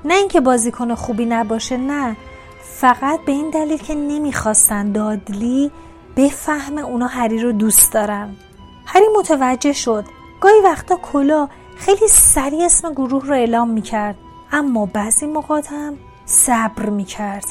نه 0.05 0.15
اینکه 0.15 0.41
بازیکن 0.41 0.95
خوبی 0.95 1.27
نباشه 1.27 1.77
نه. 1.77 2.17
فقط 2.63 3.21
به 3.27 3.33
این 3.33 3.51
دلیل 3.51 3.79
که 3.79 3.95
نمی‌خواستن 3.95 4.93
دادلی 4.93 5.71
بفهمه 6.17 6.81
اونا 6.81 7.07
هری 7.07 7.39
رو 7.39 7.53
دوست 7.53 7.93
دارن. 7.93 8.37
هری 8.87 9.07
متوجه 9.19 9.73
شد. 9.73 10.05
گاهی 10.41 10.61
وقتا 10.65 10.97
کلا 10.97 11.49
خیلی 11.77 12.09
سریع 12.09 12.65
اسم 12.65 12.93
گروه 12.93 13.27
رو 13.27 13.35
اعلام 13.35 13.71
می‌کرد. 13.71 14.17
اما 14.53 14.87
بعضی 14.87 15.27
موقات 15.27 15.73
هم 15.73 15.99
صبر 16.27 16.89
می‌کرد. 16.91 17.45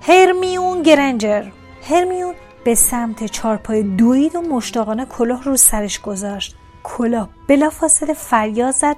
هرمیون 0.00 0.82
گرنجر. 0.82 1.44
هرمیون 1.90 2.34
به 2.64 2.74
سمت 2.74 3.26
چارپای 3.26 3.82
دوید 3.82 4.36
و 4.36 4.40
مشتاقانه 4.40 5.04
کلاه 5.06 5.44
رو 5.44 5.56
سرش 5.56 6.00
گذاشت. 6.00 6.56
کلاه 6.84 7.28
بلافاصله 7.48 8.14
فریاد 8.14 8.74
زد. 8.74 8.96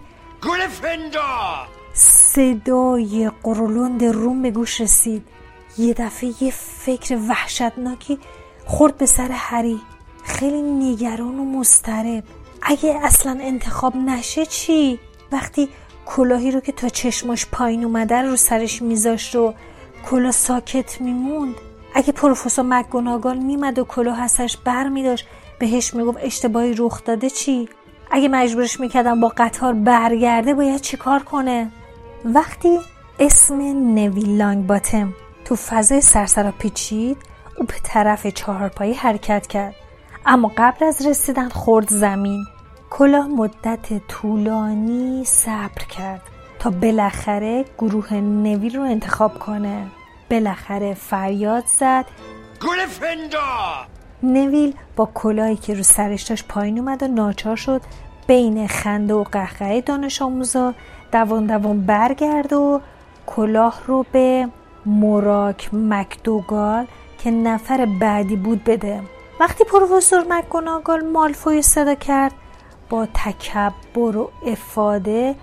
صدای 1.93 3.31
قرولند 3.43 4.05
روم 4.05 4.43
به 4.43 4.51
گوش 4.51 4.81
رسید. 4.81 5.29
یه 5.79 5.95
دفعه 5.95 6.43
یه 6.43 6.51
فکر 6.51 7.19
وحشتناکی 7.29 8.19
خورد 8.67 8.99
به 8.99 9.07
سر 9.07 9.29
هری. 9.31 9.81
خیلی 10.25 10.63
نگران 10.63 11.39
و 11.39 11.45
مسترب 11.45 12.25
اگه 12.63 13.01
اصلا 13.03 13.39
انتخاب 13.41 13.97
نشه 13.97 14.47
چی؟ 14.47 15.01
وقتی 15.33 15.69
کلاهی 16.07 16.51
رو 16.51 16.61
که 16.61 16.73
تا 16.73 16.89
چشماش 16.89 17.47
پایین 17.47 17.85
اومده 17.85 18.23
رو 18.23 18.37
سرش 18.37 18.83
میذاشت 18.83 19.37
و 19.37 19.55
کلاه 20.11 20.31
ساکت 20.31 21.01
میموند. 21.01 21.55
اگه 21.95 22.13
پروفسور 22.13 22.65
مکگوناگال 22.65 23.39
میمد 23.39 23.79
و 23.79 23.85
کلاه 23.85 24.21
هستش 24.21 24.57
بر 24.57 24.89
میداشت 24.89 25.27
بهش 25.65 25.95
می‌گفت 25.95 26.19
اشتباهی 26.23 26.75
رخ 26.79 27.05
داده 27.05 27.31
چی؟ 27.31 27.69
اگه 28.11 28.29
مجبورش 28.29 28.81
می‌کردم 28.81 29.21
با 29.21 29.33
قطار 29.37 29.73
برگرده 29.73 30.55
باید 30.55 30.81
چیکار 30.81 31.23
کنه؟ 31.23 31.71
وقتی 32.25 32.79
اسم 33.19 33.55
نویل 33.95 34.37
لانگ 34.37 34.67
باتم 34.67 35.15
تو 35.45 35.57
فضای 35.57 36.01
سرسرا 36.01 36.53
پیچید 36.59 37.17
او 37.59 37.67
به 37.67 37.75
طرف 37.83 38.27
چهارپایی 38.27 38.93
حرکت 38.93 39.47
کرد. 39.47 39.75
اما 40.27 40.53
قبل 40.57 40.87
از 40.87 41.07
رسیدن 41.07 41.49
خورد 41.49 41.89
زمین. 41.89 42.45
کلاه 42.91 43.27
مدت 43.27 44.09
طولانی 44.09 45.25
صبر 45.25 45.85
کرد 45.99 46.23
تا 46.59 46.71
بالاخره 46.71 47.65
گروه 47.79 48.15
نویل 48.15 48.77
رو 48.77 48.83
انتخاب 48.83 49.39
کنه. 49.39 49.87
بالاخره 50.31 50.95
فریاد 50.95 51.65
زد. 51.67 52.05
نویل 54.25 54.75
با 54.97 55.09
کلاهی 55.15 55.57
که 55.57 55.75
رو 55.75 55.83
سرش 55.83 56.23
داشت 56.23 56.49
پایین 56.49 56.79
اومد 56.79 57.03
و 57.03 57.09
ناچار 57.09 57.57
شد 57.57 57.81
بین 58.27 58.67
خنده 58.67 59.15
و 59.15 59.25
قهقه 59.25 59.81
دانش 59.81 60.23
آموزا 60.23 60.75
دوان 61.13 61.47
دوان 61.47 61.81
برگرد 61.81 62.53
و 62.53 62.81
کلاه 63.27 63.81
رو 63.87 64.07
به 64.13 64.49
موراک 64.87 65.75
مکدوگال 65.75 66.87
که 67.19 67.31
نفر 67.31 67.87
بعدی 68.01 68.37
بود 68.37 68.65
بده. 68.65 69.01
وقتی 69.41 69.65
پروفسور 69.65 70.25
مکگوناگال 70.29 71.05
مالفوی 71.05 71.63
صدا 71.63 71.95
کرد 71.95 72.33
با 72.91 73.07
تکبر 73.07 74.17
و 74.17 74.31
افاده 74.47 75.35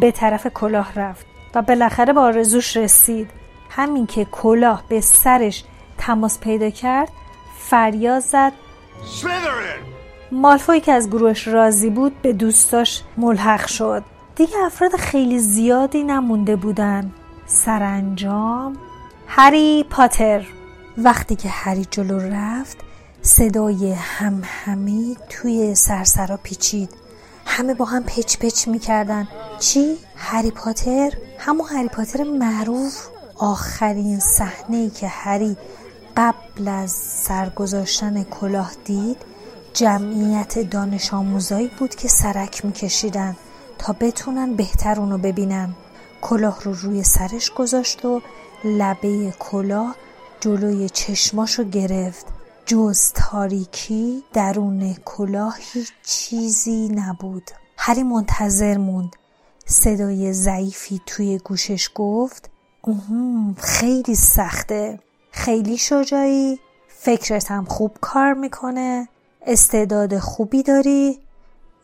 به 0.00 0.10
طرف 0.10 0.46
کلاه 0.46 0.94
رفت 0.94 1.26
و 1.54 1.62
بالاخره 1.62 2.12
به 2.12 2.20
آرزوش 2.20 2.76
رسید. 2.76 3.30
همین 3.70 4.06
که 4.06 4.24
کلاه 4.24 4.82
به 4.88 5.00
سرش 5.00 5.64
تماس 5.98 6.40
پیدا 6.40 6.70
کرد 6.70 7.08
فریاد 7.72 8.20
زد 8.20 8.52
مالفوی 10.32 10.80
که 10.80 10.92
از 10.92 11.08
گروهش 11.08 11.48
راضی 11.48 11.90
بود 11.90 12.22
به 12.22 12.32
دوستاش 12.32 13.02
ملحق 13.16 13.66
شد. 13.66 14.02
دیگه 14.36 14.58
افراد 14.64 14.96
خیلی 14.96 15.38
زیادی 15.38 16.02
نمونده 16.02 16.56
بودن. 16.56 17.12
سرانجام 17.46 18.76
هری 19.26 19.84
پاتر. 19.90 20.46
وقتی 20.98 21.36
که 21.36 21.48
هری 21.48 21.86
جلو 21.90 22.18
رفت 22.18 22.76
صدای 23.22 23.92
هم 23.92 24.42
همی 24.44 25.16
توی 25.28 25.74
سرسرا 25.74 26.36
پیچید. 26.36 26.90
همه 27.46 27.74
با 27.74 27.84
هم 27.84 28.02
پچ 28.02 28.36
پچ 28.36 28.68
می‌کردن. 28.68 29.28
چی؟ 29.58 29.96
هری 30.16 30.50
پاتر؟ 30.50 31.12
همون 31.38 31.66
هری 31.68 31.88
پاتر 31.88 32.24
معروف. 32.24 33.06
آخرین 33.38 34.18
صحنه 34.18 34.76
ای 34.76 34.90
که 34.90 35.08
هری 35.08 35.56
قبل 36.16 36.68
از 36.68 36.90
سرگذاشتن 36.90 38.22
کلاه 38.22 38.72
دید 38.84 39.16
جمعیت 39.74 40.58
دانش 40.58 41.14
آموزایی 41.14 41.70
بود 41.78 41.94
که 41.94 42.08
سرک 42.08 42.64
میکشیدن 42.64 43.36
تا 43.78 43.96
بتونن 44.00 44.54
بهتر 44.54 45.00
اونو 45.00 45.18
ببینن. 45.18 45.74
کلاه 46.20 46.62
رو 46.62 46.72
روی 46.72 47.02
سرش 47.02 47.50
گذاشت 47.50 48.04
و 48.04 48.20
لبه 48.64 49.34
کلاه 49.38 49.96
جلوی 50.40 50.88
چشماشو 50.88 51.64
گرفت. 51.64 52.26
جز 52.66 53.12
تاریکی 53.12 54.24
درون 54.32 54.94
کلاه 55.04 55.56
هیچ 55.60 55.92
چیزی 56.02 56.88
نبود. 56.88 57.50
هری 57.76 58.02
منتظر 58.02 58.76
موند. 58.78 59.16
صدای 59.66 60.32
ضعیفی 60.32 61.00
توی 61.06 61.38
گوشش 61.38 61.90
گفت 61.94 62.50
خیلی 63.56 64.14
سخته. 64.14 64.98
خیلی 65.32 65.78
شجاعی 65.78 66.58
فکرت 66.88 67.50
هم 67.50 67.64
خوب 67.64 67.96
کار 68.00 68.34
می‌کنه 68.34 69.08
استعداد 69.46 70.18
خوبی 70.18 70.62
داری. 70.62 71.18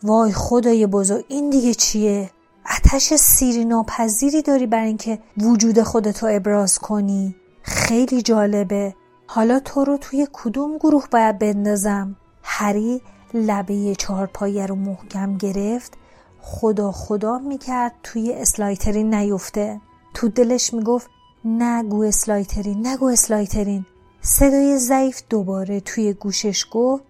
وای 0.03 0.31
خدای 0.31 0.87
بزرگ 0.87 1.25
این 1.27 1.49
دیگه 1.49 1.73
چیه؟ 1.73 2.29
اتش 2.77 3.13
سیری 3.13 3.65
ناپذیری 3.65 4.41
داری 4.41 4.67
بر 4.67 4.83
اینکه 4.83 5.19
وجود 5.37 5.81
خودتو 5.81 6.27
ابراز 6.29 6.79
کنی. 6.79 7.35
خیلی 7.63 8.21
جالبه. 8.21 8.95
حالا 9.27 9.59
تو 9.59 9.83
رو 9.83 9.97
توی 9.97 10.27
کدوم 10.33 10.77
گروه 10.77 11.05
باید 11.11 11.39
بندازم؟ 11.39 12.15
هری 12.43 13.01
لبه 13.33 13.95
چهارپایه 13.95 14.65
رو 14.65 14.75
محکم 14.75 15.37
گرفت. 15.37 15.93
خدا 16.41 16.91
خدا 16.91 17.39
می‌کرد 17.39 17.95
توی 18.03 18.33
اسلایترین 18.33 19.13
نیفته. 19.13 19.81
تو 20.13 20.29
دلش 20.29 20.73
می‌گفت 20.73 21.09
نگو 21.45 22.03
اسلایترین 22.03 22.87
نگو 22.87 23.05
اسلایترین. 23.05 23.85
صدای 24.21 24.77
ضعیف 24.77 25.21
دوباره 25.29 25.79
توی 25.79 26.13
گوشش 26.13 26.65
گفت 26.71 27.03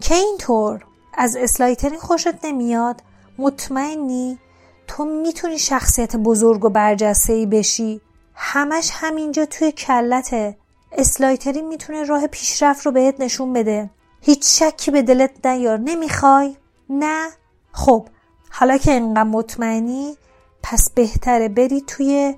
که 0.00 0.14
اینطور 0.14 0.84
از 1.14 1.36
اسلایترین 1.36 1.98
خوشت 1.98 2.44
نمیاد. 2.44 3.02
مطمئنی؟ 3.38 4.38
تو 4.86 5.04
می‌تونی 5.04 5.58
شخصیت 5.58 6.16
بزرگ 6.16 6.64
و 6.64 6.68
برجسته 6.68 7.32
ای 7.32 7.46
بشی. 7.46 8.00
همش 8.34 8.90
همینجا 8.92 9.46
توی 9.46 9.72
کلته. 9.72 10.56
اسلایترین 10.92 11.68
می‌تونه 11.68 12.04
راه 12.04 12.26
پیشرفت 12.26 12.86
رو 12.86 12.92
بهت 12.92 13.20
نشون 13.20 13.52
بده. 13.52 13.90
هیچ 14.20 14.62
شکی 14.62 14.90
به 14.90 15.02
دلت 15.02 15.46
نیار. 15.46 15.78
نمی‌خوای؟ 15.78 16.56
نه؟ 16.90 17.28
خب 17.72 18.08
حالا 18.50 18.76
که 18.78 18.92
انقدر 18.92 19.22
مطمئنی 19.22 20.16
پس 20.62 20.90
بهتره 20.90 21.48
بری 21.48 21.80
توی 21.80 22.34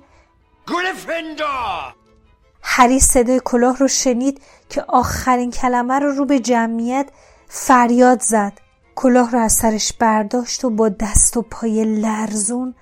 گریفندور 0.73 1.93
هری 2.61 2.99
صدای 2.99 3.41
کلاه 3.45 3.77
رو 3.77 3.87
شنید 3.87 4.41
که 4.69 4.83
آخرین 4.87 5.51
کلمه 5.51 5.99
رو 5.99 6.11
رو 6.11 6.25
به 6.25 6.39
جمعیت 6.39 7.09
فریاد 7.47 8.21
زد. 8.21 8.53
کلاه 8.95 9.31
رو 9.31 9.39
از 9.39 9.53
سرش 9.53 9.93
برداشت 9.93 10.65
و 10.65 10.69
با 10.69 10.89
دست 10.89 11.37
و 11.37 11.41
پای 11.41 11.83
لرزون 11.83 12.75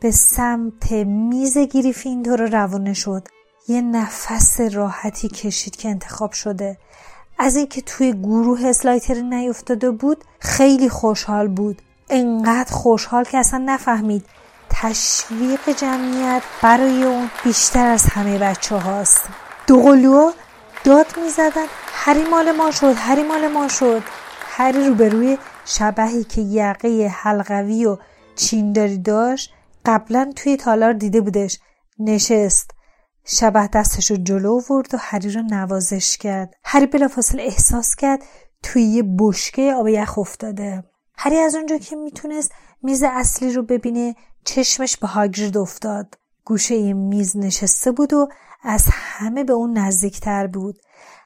به 0.00 0.10
سمت 0.10 0.92
میز 0.92 1.58
گریفیندور 1.58 2.50
روانه 2.50 2.94
شد. 2.94 3.28
یه 3.68 3.80
نفس 3.80 4.60
راحتی 4.60 5.28
کشید 5.28 5.76
که 5.76 5.88
انتخاب 5.88 6.32
شده. 6.32 6.78
از 7.38 7.56
اینکه 7.56 7.80
توی 7.80 8.12
گروه 8.12 8.66
اسلایتر 8.66 9.14
نیفتاده 9.14 9.90
بود 9.90 10.24
خیلی 10.38 10.88
خوشحال 10.88 11.48
بود. 11.48 11.82
انقدر 12.10 12.72
خوشحال 12.72 13.24
که 13.24 13.38
اصلا 13.38 13.62
نفهمید 13.66 14.26
تشویق 14.74 15.70
جمعیت 15.76 16.42
برای 16.62 17.02
اون 17.02 17.30
بیشتر 17.44 17.86
از 17.86 18.04
همه 18.04 18.38
بچه 18.38 18.76
هاست 18.76 19.22
دوقلوها 19.66 20.32
داد 20.84 21.06
می 21.22 21.30
زدن 21.30 21.66
هری 21.92 22.24
مال 22.24 22.52
ما 22.52 22.70
شد 22.70 22.94
هری 22.96 23.22
مال 23.22 23.48
ما 23.48 23.68
شد. 23.68 24.02
هری 24.40 24.88
روبروی 24.88 25.38
شبهی 25.64 26.24
که 26.24 26.40
یقه 26.40 27.06
حلقوی 27.06 27.84
و 27.86 27.98
چینداری 28.36 28.98
داشت 28.98 29.52
قبلا 29.84 30.32
توی 30.36 30.56
تالار 30.56 30.92
دیده 30.92 31.20
بودش. 31.20 31.58
نشست. 31.98 32.70
شبه 33.26 33.66
دستش 33.66 34.10
رو 34.10 34.16
جلو 34.16 34.60
ورد 34.70 34.94
و 34.94 34.98
هری 35.00 35.32
رو 35.32 35.42
نوازش 35.42 36.16
کرد. 36.16 36.54
هری 36.64 36.86
بلافاصله 36.86 37.42
احساس 37.42 37.94
کرد 37.96 38.22
توی 38.62 38.82
یه 38.82 39.02
بشکه 39.18 39.74
آب 39.74 39.88
یخ 39.88 40.18
افتاده. 40.18 40.84
هری 41.16 41.36
از 41.38 41.54
اونجا 41.54 41.78
که 41.78 41.96
می‌تونست 41.96 42.52
میز 42.82 43.02
اصلی 43.02 43.52
رو 43.52 43.62
ببینه 43.62 44.14
چشمش 44.44 44.96
به 44.96 45.06
هاگرید 45.06 45.56
افتاد. 45.56 46.14
گوشه 46.44 46.92
میز 46.92 47.36
نشسته 47.36 47.92
بود 47.92 48.12
و 48.12 48.28
از 48.62 48.86
همه 48.90 49.44
به 49.44 49.52
اون 49.52 49.78
نزدیکتر 49.78 50.46
بود. 50.46 50.78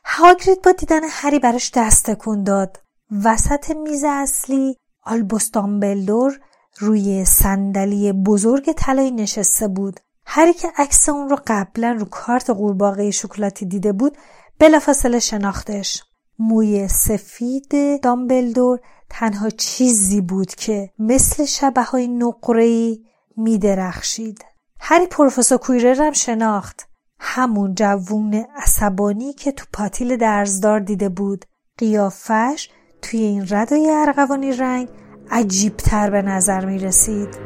هاگرید 0.04 0.62
با 0.62 0.72
دیدن 0.72 1.00
هری 1.10 1.38
براش 1.38 1.70
دست 1.74 2.10
تکون 2.10 2.42
داد. 2.42 2.80
وسط 3.24 3.70
میز 3.70 4.04
اصلی 4.04 4.76
آلبوس 5.02 5.50
دامبلدور 5.50 6.40
روی 6.78 7.24
صندلی 7.24 8.12
بزرگ 8.12 8.72
طلایی 8.72 9.10
نشسته 9.10 9.68
بود. 9.68 10.00
هری 10.26 10.52
که 10.52 10.68
عکس 10.76 11.08
اون 11.08 11.28
رو 11.28 11.38
قبلا 11.46 11.92
رو 11.92 12.04
کارت 12.04 12.50
قورباغه 12.50 13.10
شکلاتی 13.10 13.66
دیده 13.66 13.92
بود 13.92 14.18
بلافاصله 14.58 15.18
شناختش. 15.18 16.02
موی 16.38 16.88
سفید 16.88 18.00
دامبلدور 18.02 18.80
تنها 19.10 19.50
چیزی 19.50 20.20
بود 20.20 20.54
که 20.54 20.90
مثل 20.98 21.44
شبه 21.44 21.82
های 21.82 22.08
نقرهی 22.08 23.04
می 23.36 23.58
درخشید. 23.58 24.44
هری 24.80 25.06
پروفسور 25.06 25.58
کویرر 25.58 26.02
هم 26.02 26.12
شناخت. 26.12 26.88
همون 27.20 27.74
جوون 27.74 28.44
عصبانی 28.56 29.32
که 29.32 29.52
تو 29.52 29.64
پاتیل 29.72 30.16
درزدار 30.16 30.80
دیده 30.80 31.08
بود. 31.08 31.44
قیافش 31.78 32.68
توی 33.02 33.20
این 33.20 33.46
ردای 33.50 33.90
ارغوانی 33.90 34.52
رنگ 34.52 34.88
عجیبتر 35.30 36.10
به 36.10 36.22
نظر 36.22 36.64
می 36.64 36.78
رسید. 36.78 37.38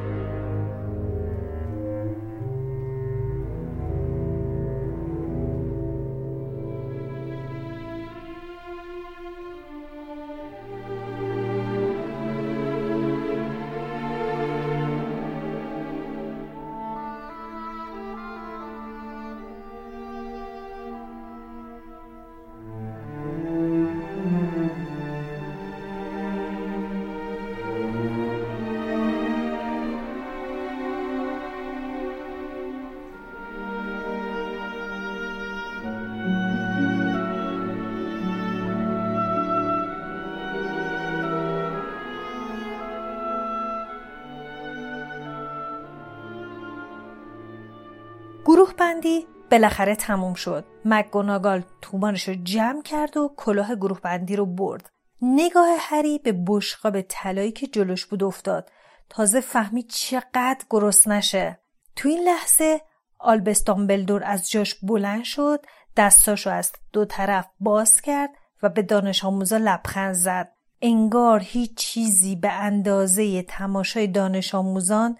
بالاخره 49.53 49.97
تموم 49.97 50.35
شد. 50.35 50.65
مکگوناگال 50.85 51.62
تومانش 51.83 52.29
رو 52.29 52.35
جمع 52.35 52.83
کرد 52.83 53.17
و 53.17 53.35
کلاه 53.37 53.75
گروه 53.75 54.01
بندی 54.01 54.37
رو 54.37 54.47
برد. 54.47 54.91
نگاه 55.23 55.69
هری 55.79 56.19
به 56.19 56.45
بشقاب 56.47 57.01
طلایی 57.01 57.53
که 57.53 57.67
جلوش 57.67 58.07
بود 58.07 58.25
افتاد. 58.25 58.71
تازه 59.09 59.41
فهمید 59.41 59.88
چقدر 59.88 60.65
گرست 60.71 61.09
نشه. 61.09 61.61
تو 61.97 62.09
این 62.09 62.23
لحظه 62.23 62.81
آلبس 63.19 63.65
دامبلدور 63.65 64.23
از 64.25 64.51
جاش 64.51 64.75
بلند 64.75 65.25
شد 65.25 65.65
دستاشو 65.97 66.51
از 66.51 66.73
دو 66.93 67.05
طرف 67.05 67.47
باز 67.61 68.01
کرد 68.01 68.31
و 68.62 68.69
به 68.69 68.83
دانش 68.83 69.25
آموزا 69.25 69.57
لبخند 69.57 70.15
زد. 70.15 70.53
انگار 70.83 71.41
هیچ 71.41 71.75
چیزی 71.75 72.37
به 72.37 72.53
اندازه 72.53 73.43
تماشای 73.43 74.07
دانش 74.07 74.55
آموزان 74.55 75.19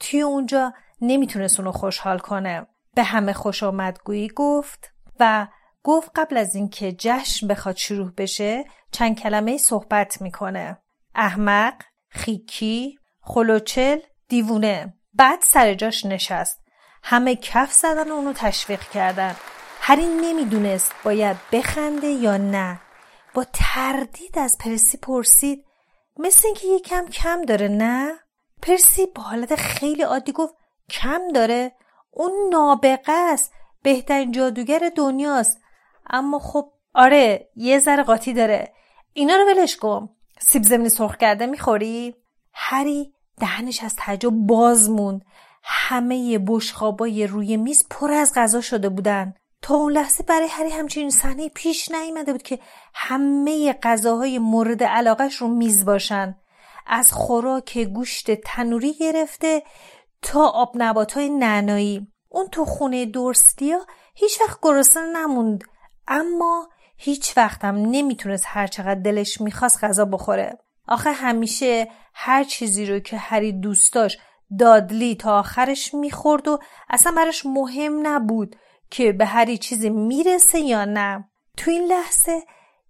توی 0.00 0.20
اونجا 0.20 0.72
نمی‌تونست 1.00 1.60
اونو 1.60 1.72
خوشحال 1.72 2.18
کنه. 2.18 2.66
به 2.94 3.02
همه 3.02 3.32
خوش 3.32 3.62
آمدگویی 3.62 4.28
گفت 4.28 4.92
و 5.20 5.46
گفت 5.82 6.10
قبل 6.14 6.36
از 6.36 6.54
اینکه 6.54 6.92
جشن 6.92 7.48
بخواد 7.48 7.76
شروع 7.76 8.10
بشه 8.10 8.64
چند 8.90 9.18
کلمه 9.18 9.56
صحبت 9.56 10.22
می‌کنه. 10.22 10.78
احمق 11.14 11.74
خیکی 12.08 12.98
خلوچل 13.20 13.98
دیوونه. 14.28 14.94
بعد 15.14 15.38
سر 15.42 15.74
جاش 15.74 16.06
نشست. 16.06 16.58
همه 17.02 17.36
کف 17.36 17.72
زدن 17.72 18.10
و 18.10 18.14
اونو 18.14 18.32
تشویق 18.32 18.80
کردن. 18.80 19.36
هری 19.80 20.06
نمی‌دونست 20.06 20.92
باید 21.04 21.36
بخنده 21.52 22.06
یا 22.06 22.36
نه. 22.36 22.80
با 23.34 23.44
تردید 23.52 24.38
از 24.38 24.58
پرسی 24.58 24.98
پرسید 24.98 25.64
مثل 26.16 26.46
اینکه 26.46 26.66
یه 26.66 26.80
کم 26.80 27.06
کم 27.06 27.42
داره 27.42 27.68
نه؟ 27.68 28.12
پرسی 28.62 29.06
با 29.06 29.22
حالت 29.22 29.54
خیلی 29.54 30.02
عادی 30.02 30.32
گفت 30.32 30.54
کم 30.90 31.20
داره؟ 31.34 31.72
اون 32.12 32.32
نابغه 32.50 33.12
است. 33.12 33.52
بهترین 33.82 34.32
جادوگر 34.32 34.90
دنیاست. 34.96 35.60
اما 36.10 36.38
خب 36.38 36.72
آره 36.94 37.48
یه 37.56 37.78
ذره 37.78 38.02
قاطی 38.02 38.32
داره. 38.32 38.72
اینا 39.12 39.36
رو 39.36 39.44
ولش 39.46 39.76
کن. 39.76 40.08
سیب 40.40 40.62
زمینی 40.62 40.88
سرخ 40.88 41.16
کرده 41.16 41.46
می‌خوری؟ 41.46 42.14
هری 42.52 43.14
دهنش 43.40 43.82
از 43.82 43.96
تعجب 43.96 44.30
باز 44.30 44.90
موند. 44.90 45.24
همه 45.62 46.38
بشخابای 46.38 47.26
روی 47.26 47.56
میز 47.56 47.86
پر 47.90 48.12
از 48.12 48.32
غذا 48.36 48.60
شده 48.60 48.88
بودن. 48.88 49.34
تا 49.62 49.74
اون 49.74 49.92
لحظه 49.92 50.24
برای 50.24 50.48
هری 50.48 50.70
همچین 50.70 51.10
صحنه 51.10 51.48
پیش 51.48 51.90
نیامده 51.90 52.32
بود 52.32 52.42
که 52.42 52.58
همه 52.94 53.72
غذاهای 53.72 54.38
مورد 54.38 54.82
علاقش 54.82 55.36
رو 55.36 55.48
میز 55.48 55.84
باشن. 55.84 56.36
از 56.86 57.12
خوراک 57.12 57.78
گوشت 57.78 58.30
تنوری 58.30 58.94
گرفته 58.94 59.62
تا 60.22 60.46
آب 60.46 60.72
نبات 60.74 61.12
های 61.12 61.30
نعنایی. 61.30 62.08
اون 62.28 62.48
تو 62.48 62.64
خونه 62.64 63.06
دورستیا 63.06 63.78
هیچ 64.14 64.40
وقت 64.40 64.58
گرسنه 64.62 65.06
نموند. 65.06 65.64
اما 66.08 66.68
هیچ 66.96 67.36
وقتم 67.36 67.76
نمی‌تونست 67.76 68.44
هر 68.48 68.66
چقدر 68.66 69.00
دلش 69.00 69.40
می‌خواست 69.40 69.84
غذا 69.84 70.04
بخوره. 70.04 70.58
آخه 70.88 71.12
همیشه 71.12 71.88
هر 72.14 72.44
چیزی 72.44 72.86
رو 72.86 72.98
که 72.98 73.16
هری 73.16 73.52
دوست 73.52 73.92
داشت 73.92 74.18
دادلی 74.58 75.14
تا 75.14 75.38
آخرش 75.38 75.94
می‌خورد 75.94 76.48
و 76.48 76.58
اصلا 76.90 77.12
براش 77.12 77.46
مهم 77.46 78.06
نبود 78.06 78.56
که 78.90 79.12
به 79.12 79.26
هری 79.26 79.58
چیزی 79.58 79.90
می‌رسه 79.90 80.58
یا 80.58 80.84
نه. 80.84 81.24
تو 81.56 81.70
این 81.70 81.84
لحظه 81.84 82.42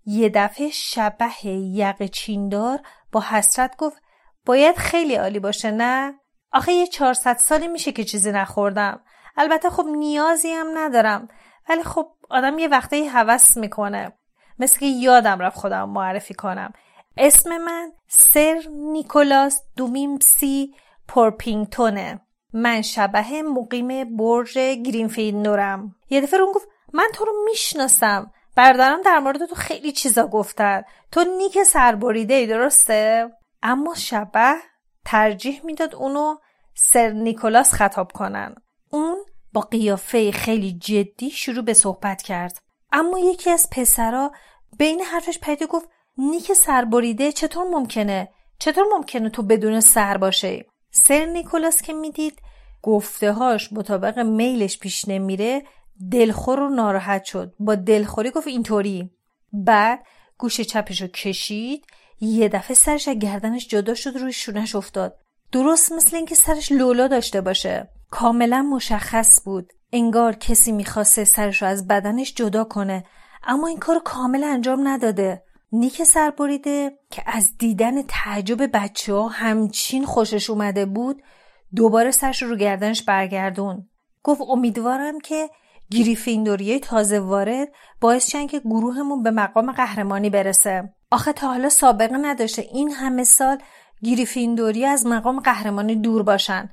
یه 0.06 0.28
دفعه 0.28 0.70
شبه 0.70 1.46
یق 1.46 2.06
چیندار 2.06 2.80
با 3.12 3.20
حسرت 3.20 3.76
گفت 3.76 4.02
باید 4.46 4.76
خیلی 4.76 5.14
عالی 5.14 5.38
باشه 5.38 5.70
نه؟ 5.70 6.14
آخه 6.52 6.72
یه 6.72 6.86
چهارصد 6.86 7.36
سالی 7.36 7.68
میشه 7.68 7.92
که 7.92 8.04
چیزی 8.04 8.32
نخوردم. 8.32 9.00
البته 9.36 9.70
خب 9.70 9.86
نیازی 9.86 10.52
هم 10.52 10.78
ندارم. 10.78 11.28
ولی 11.68 11.82
خب 11.82 12.06
آدم 12.30 12.58
یه 12.58 12.68
وقته 12.68 13.08
هوس 13.10 13.56
می‌کنه. 13.56 14.12
مثل 14.58 14.80
که 14.80 14.86
یادم 14.86 15.38
رفت 15.38 15.58
خودم 15.58 15.90
معرفی 15.90 16.34
کنم. 16.34 16.72
اسم 17.16 17.58
من 17.58 17.92
سر 18.08 18.62
نیکولاس 18.92 19.62
دومیمسی 19.76 20.74
پورپینگتونه. 21.08 22.20
من 22.52 22.82
شبه 22.82 23.42
مقیم 23.42 24.16
برج 24.16 24.58
گرینفیندورم 24.58 25.94
یه 26.10 26.20
دفعه 26.20 26.40
اون 26.40 26.52
گفت 26.52 26.68
من 26.92 27.08
تو 27.14 27.24
رو 27.24 27.32
می‌شناسم. 27.44 28.32
بردارم 28.56 29.02
در 29.02 29.18
مورد 29.18 29.46
تو 29.46 29.54
خیلی 29.54 29.92
چیزا 29.92 30.26
گفتن. 30.26 30.82
تو 31.12 31.24
نیک 31.38 31.62
سربریده 31.62 32.34
ای 32.34 32.46
درسته؟ 32.46 33.30
اما 33.62 33.94
شبه 33.94 34.54
ترجیح 35.04 35.60
می‌داد 35.64 35.94
اونو 35.94 36.36
سر 36.74 37.10
نیکولاس 37.10 37.74
خطاب 37.74 38.12
کنن. 38.12 38.54
اون 38.90 39.16
با 39.52 39.60
قیافه 39.60 40.32
خیلی 40.32 40.72
جدی 40.72 41.30
شروع 41.30 41.64
به 41.64 41.74
صحبت 41.74 42.22
کرد. 42.22 42.58
اما 42.92 43.18
یکی 43.18 43.50
از 43.50 43.68
پسرا 43.70 44.32
بین 44.78 45.00
حرفش 45.00 45.38
پیدا 45.38 45.66
گفت 45.66 45.88
نیک 46.18 46.52
سربریده 46.52 47.32
چطور 47.32 47.64
ممکنه؟ 47.64 48.28
چطور 48.58 48.84
ممکنه 48.92 49.30
تو 49.30 49.42
بدون 49.42 49.80
سر 49.80 50.16
باشه؟ 50.16 50.66
سر 50.90 51.24
نیکولاس 51.24 51.82
که 51.82 51.92
می‌دید 51.92 52.42
گفته 52.82 53.32
هاش 53.32 53.72
مطابق 53.72 54.18
میلش 54.18 54.78
پیش 54.78 55.08
نمیره 55.08 55.62
دلخور 56.10 56.60
و 56.60 56.68
ناراحت 56.68 57.24
شد. 57.24 57.54
با 57.58 57.74
دلخوری 57.74 58.30
گفت 58.30 58.46
اینطوری. 58.46 59.10
بعد 59.52 60.06
گوش 60.38 60.60
چپش 60.60 61.02
رو 61.02 61.08
کشید 61.08 61.86
یه 62.20 62.48
دفعه 62.48 62.74
سرش 62.74 63.08
از 63.08 63.18
گردنش 63.18 63.68
جدا 63.68 63.94
شد 63.94 64.16
روی 64.16 64.32
شونش 64.32 64.74
افتاد. 64.74 65.21
درست 65.52 65.92
مثل 65.92 66.16
اینکه 66.16 66.34
سرش 66.34 66.72
لولا 66.72 67.08
داشته 67.08 67.40
باشه. 67.40 67.88
کاملا 68.10 68.62
مشخص 68.62 69.44
بود. 69.44 69.72
انگار 69.92 70.32
کسی 70.32 70.72
می‌خواسته 70.72 71.24
سرش 71.24 71.62
رو 71.62 71.68
از 71.68 71.88
بدنش 71.88 72.34
جدا 72.34 72.64
کنه. 72.64 73.04
اما 73.44 73.66
این 73.66 73.78
کار 73.78 74.02
کامل 74.04 74.44
انجام 74.44 74.88
نداده. 74.88 75.42
نیک 75.72 76.02
سربریده 76.02 76.98
که 77.10 77.22
از 77.26 77.58
دیدن 77.58 78.02
تعجب 78.02 78.70
بچه 78.76 79.14
ها 79.14 79.28
همچین 79.28 80.04
خوشش 80.04 80.50
اومده 80.50 80.86
بود 80.86 81.22
دوباره 81.74 82.10
سرش 82.10 82.42
رو 82.42 82.56
گردنش 82.56 83.02
برگردون. 83.02 83.88
گفت 84.22 84.40
امیدوارم 84.40 85.20
که 85.20 85.50
گریفیندوریه 85.90 86.78
تازه 86.78 87.20
وارد 87.20 87.68
باعث 88.00 88.30
شن 88.30 88.46
که 88.46 88.60
گروهمون 88.60 89.22
به 89.22 89.30
مقام 89.30 89.72
قهرمانی 89.72 90.30
برسه. 90.30 90.94
آخه 91.10 91.32
تا 91.32 91.48
حالا 91.48 91.68
سابقه 91.68 92.16
نداشته. 92.16 92.62
این 92.62 92.90
همه 92.90 93.24
سال 93.24 93.58
گریفیندوری 94.04 94.84
از 94.84 95.06
مقام 95.06 95.40
قهرمانی 95.40 95.96
دور 95.96 96.22
باشن. 96.22 96.70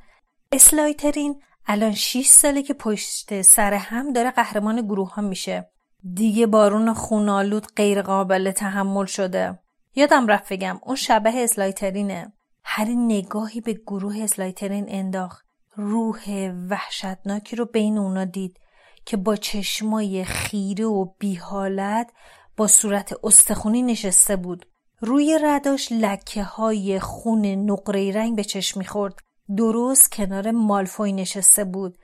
اسلایترین 0.51 1.41
الان 1.67 1.91
6 1.91 2.27
ساله 2.27 2.63
که 2.63 2.73
پشت 2.73 3.41
سر 3.41 3.73
هم 3.73 4.13
داره 4.13 4.31
قهرمان 4.31 4.81
گروه 4.81 5.13
ها 5.13 5.21
میشه. 5.21 5.71
دیگه 6.13 6.47
بارون 6.47 6.93
خونالود 6.93 7.67
غیر 7.75 8.01
قابل 8.01 8.51
تحمل 8.51 9.05
شده. 9.05 9.59
یادم 9.95 10.27
رفت 10.27 10.53
بگم 10.53 10.79
اون 10.83 10.95
شبه 10.95 11.43
اسلایترینه. 11.43 12.33
هر 12.63 12.85
نگاهی 12.85 13.61
به 13.61 13.73
گروه 13.73 14.17
اسلایترین 14.23 14.85
انداخت. 14.87 15.45
روح 15.75 16.51
وحشتناکی 16.69 17.55
رو 17.55 17.65
بین 17.65 17.97
اونا 17.97 18.25
دید 18.25 18.59
که 19.05 19.17
با 19.17 19.35
چشمای 19.35 20.23
خیره 20.23 20.85
و 20.85 21.05
بیحالت 21.19 22.11
با 22.57 22.67
صورت 22.67 23.13
استخونی 23.23 23.81
نشسته 23.81 24.35
بود. 24.35 24.65
روی 25.01 25.39
رداش 25.43 25.91
لکه 25.91 26.43
های 26.43 26.99
خون 26.99 27.45
نقره 27.45 28.11
رنگ 28.11 28.35
به 28.35 28.43
چشم 28.43 28.79
می‌خورد. 28.79 29.19
درست 29.57 30.11
کنار 30.11 30.51
مالفوی 30.51 31.13
نشسته 31.13 31.63
بود. 31.63 31.97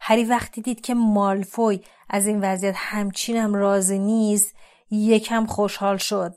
هری 0.00 0.24
وقتی 0.24 0.60
دید 0.62 0.80
که 0.80 0.94
مالفوی 0.94 1.80
از 2.10 2.26
این 2.26 2.40
وضعیت 2.40 2.74
همچینم 2.76 3.54
راضی 3.54 3.98
نیست 3.98 4.54
یکم 4.90 5.46
خوشحال 5.46 5.96
شد. 5.96 6.34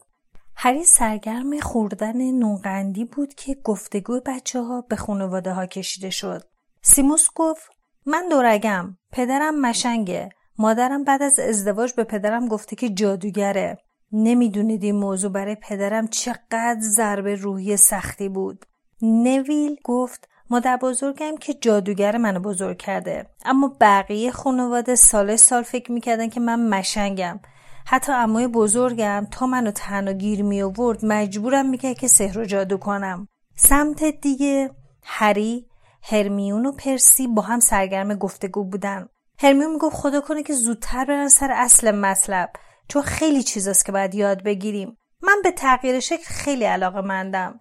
هری 0.55 0.83
سرگرم 0.83 1.59
خوردن 1.59 2.31
نونقندی 2.31 3.05
بود 3.05 3.33
که 3.33 3.55
گفتگو 3.63 4.19
بچه 4.25 4.61
ها 4.61 4.81
به 4.81 4.95
خانواده 4.95 5.53
ها 5.53 5.65
کشیده 5.65 6.09
شد. 6.09 6.43
سیموس 6.81 7.27
گفت 7.35 7.71
من 8.05 8.29
دورگم 8.29 8.97
پدرم 9.11 9.61
مشنگه. 9.61 10.29
مادرم 10.57 11.03
بعد 11.03 11.21
از 11.21 11.39
ازدواج 11.39 11.93
به 11.93 12.03
پدرم 12.03 12.47
گفته 12.47 12.75
که 12.75 12.89
جادوگره. 12.89 13.77
نمی‌دونید 14.11 14.83
این 14.83 14.95
موضوع 14.95 15.31
برای 15.31 15.55
پدرم 15.55 16.07
چقدر 16.07 16.77
ضربه 16.79 17.35
روحی 17.35 17.77
سختی 17.77 18.29
بود. 18.29 18.65
نویل 19.01 19.75
گفت 19.83 20.29
مادر 20.49 20.77
بزرگم 20.77 21.37
که 21.37 21.53
جادوگر 21.53 22.17
منو 22.17 22.39
بزرگ 22.39 22.77
کرده 22.77 23.25
اما 23.45 23.77
بقیه 23.81 24.31
خانواده 24.31 24.95
سال 24.95 25.35
سال 25.35 25.63
فکر 25.63 25.91
می‌کردن 25.91 26.29
که 26.29 26.39
من 26.39 26.69
مشنگم. 26.69 27.39
حتی 27.85 28.11
امای 28.11 28.47
بزرگم 28.47 29.27
تا 29.31 29.47
منو 29.47 29.71
تنها 29.71 30.13
گیر 30.13 30.43
می 30.43 30.61
آورد 30.61 31.05
مجبورم 31.05 31.69
می‌کرد 31.69 31.97
که 31.97 32.07
سحر 32.07 32.39
و 32.39 32.45
جادو 32.45 32.77
کنم. 32.77 33.27
سمت 33.55 34.03
دیگه 34.03 34.71
هری 35.03 35.65
هرمیون 36.03 36.65
و 36.65 36.71
پرسی 36.71 37.27
با 37.27 37.41
هم 37.41 37.59
سرگرم 37.59 38.13
گفتگو 38.13 38.63
بودن. 38.63 39.07
هرمیون 39.39 39.71
می‌گفت 39.71 39.95
خدا 39.95 40.21
کنه 40.21 40.43
که 40.43 40.53
زودتر 40.53 41.05
برن 41.05 41.27
سر 41.27 41.51
اصل 41.51 41.91
مطلب. 41.91 42.49
چون 42.89 43.01
خیلی 43.01 43.43
چیزاست 43.43 43.85
که 43.85 43.91
باید 43.91 44.15
یاد 44.15 44.43
بگیریم. 44.43 44.97
من 45.21 45.41
به 45.43 45.51
تغییر 45.51 45.99
شکل 45.99 46.23
خیلی 46.23 46.65
علاقه 46.65 47.01
مندم. 47.01 47.59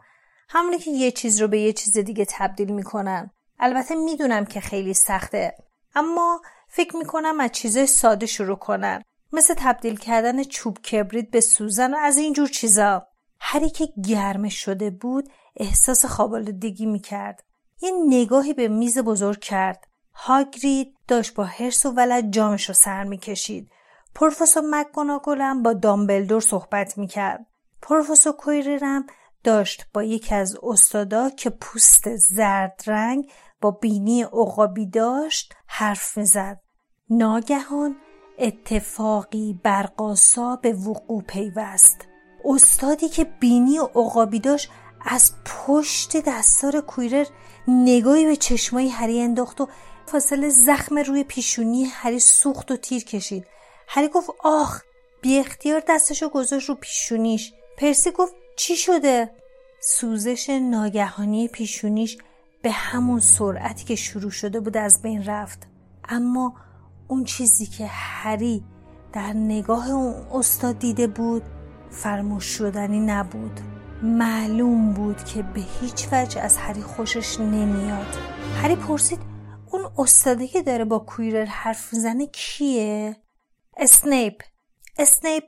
همونی 0.48 0.78
که 0.78 0.90
یه 0.90 1.10
چیز 1.10 1.40
رو 1.40 1.48
به 1.48 1.60
یه 1.60 1.72
چیز 1.72 1.98
دیگه 1.98 2.26
تبدیل 2.28 2.72
می‌کنن. 2.72 3.30
البته 3.58 3.94
می‌دونم 3.94 4.44
که 4.44 4.60
خیلی 4.60 4.94
سخته. 4.94 5.54
اما 5.94 6.42
فکر 6.68 6.96
می‌کنم 6.96 7.40
از 7.40 7.52
چیزای 7.52 7.86
ساده 7.86 8.26
شروع 8.26 8.56
کنن. 8.56 9.02
مثل 9.32 9.54
تبدیل 9.56 9.96
کردن 9.96 10.44
چوب 10.44 10.78
کبریت 10.78 11.30
به 11.30 11.40
سوزن 11.40 11.94
و 11.94 11.96
از 11.96 12.16
اینجور 12.16 12.48
چیزا. 12.48 13.06
هری 13.40 13.70
که 13.70 13.88
گرمه 14.08 14.48
شده 14.48 14.90
بود 14.90 15.28
احساس 15.56 16.04
خوابالودگی 16.04 16.86
می‌کرد. 16.86 17.44
یه 17.82 17.90
نگاهی 18.06 18.54
به 18.54 18.68
میز 18.68 18.98
بزرگ 18.98 19.40
کرد. 19.40 19.84
هاگرید 20.14 20.94
داشت 21.08 21.34
با 21.34 21.44
هرس 21.44 21.86
و 21.86 21.90
ولد 21.90 22.30
جامش 22.30 22.68
رو 22.68 22.74
سر 22.74 23.04
می‌کشید. 23.04 23.70
پروفسور 24.18 24.62
مکگوناگل 24.70 25.62
با 25.62 25.72
دامبلدور 25.72 26.40
صحبت 26.40 26.98
می‌کرد. 26.98 27.46
پروفسور 27.82 28.32
کویررم 28.32 29.06
داشت 29.44 29.86
با 29.94 30.02
یکی 30.02 30.34
از 30.34 30.56
استادا 30.62 31.30
که 31.30 31.50
پوست 31.50 32.16
زرد 32.16 32.82
رنگ 32.86 33.30
با 33.60 33.70
بینی 33.70 34.22
عقابی 34.22 34.86
داشت 34.86 35.54
حرف 35.66 36.18
می‌زد. 36.18 36.60
ناگهان 37.10 37.96
اتفاقی 38.38 39.60
برقاسا 39.62 40.56
به 40.56 40.72
وقوع 40.72 41.22
پیوست. 41.22 42.00
استادی 42.44 43.08
که 43.08 43.24
بینی 43.24 43.78
عقابی 43.78 44.40
داشت 44.40 44.70
از 45.04 45.32
پشت 45.44 46.16
دستار 46.26 46.80
کویرر 46.80 47.26
نگاهی 47.68 48.26
به 48.26 48.36
چشمای 48.36 48.88
هری 48.88 49.20
انداخت 49.20 49.60
و 49.60 49.68
فاصله 50.06 50.48
زخم 50.48 50.98
روی 50.98 51.24
پیشونی 51.24 51.84
هری 51.84 52.18
سوخت 52.18 52.70
و 52.70 52.76
تیر 52.76 53.04
کشید. 53.04 53.46
هری 53.90 54.08
گفت 54.08 54.30
آخ 54.44 54.82
بی 55.20 55.38
اختیار 55.38 55.82
دستشو 55.88 56.28
گذاشت 56.28 56.68
رو 56.68 56.74
پیشونیش 56.74 57.52
پرسی 57.76 58.10
گفت 58.10 58.34
چی 58.56 58.76
شده؟ 58.76 59.30
سوزش 59.80 60.50
ناگهانی 60.50 61.48
پیشونیش 61.48 62.18
به 62.62 62.70
همون 62.70 63.20
سرعتی 63.20 63.84
که 63.84 63.94
شروع 63.96 64.30
شده 64.30 64.60
بود 64.60 64.76
از 64.76 65.02
بین 65.02 65.24
رفت 65.24 65.68
اما 66.08 66.54
اون 67.08 67.24
چیزی 67.24 67.66
که 67.66 67.86
هری 67.86 68.64
در 69.12 69.32
نگاه 69.32 69.90
اون 69.90 70.14
استاد 70.32 70.78
دیده 70.78 71.06
بود 71.06 71.42
فرموش 71.90 72.44
شدنی 72.44 73.00
نبود 73.00 73.60
معلوم 74.02 74.92
بود 74.92 75.24
که 75.24 75.42
به 75.42 75.60
هیچ 75.80 76.08
وجه 76.12 76.40
از 76.40 76.56
هری 76.56 76.82
خوشش 76.82 77.40
نمیاد 77.40 78.16
هری 78.62 78.76
پرسید 78.76 79.20
اون 79.70 79.82
استاده 79.98 80.46
که 80.46 80.62
داره 80.62 80.84
با 80.84 80.98
کویرل 80.98 81.44
حرف 81.44 81.92
می‌زنه 81.94 82.26
کیه؟ 82.26 83.16
اسنیپ. 83.80 84.42
اسنیپ 84.98 85.44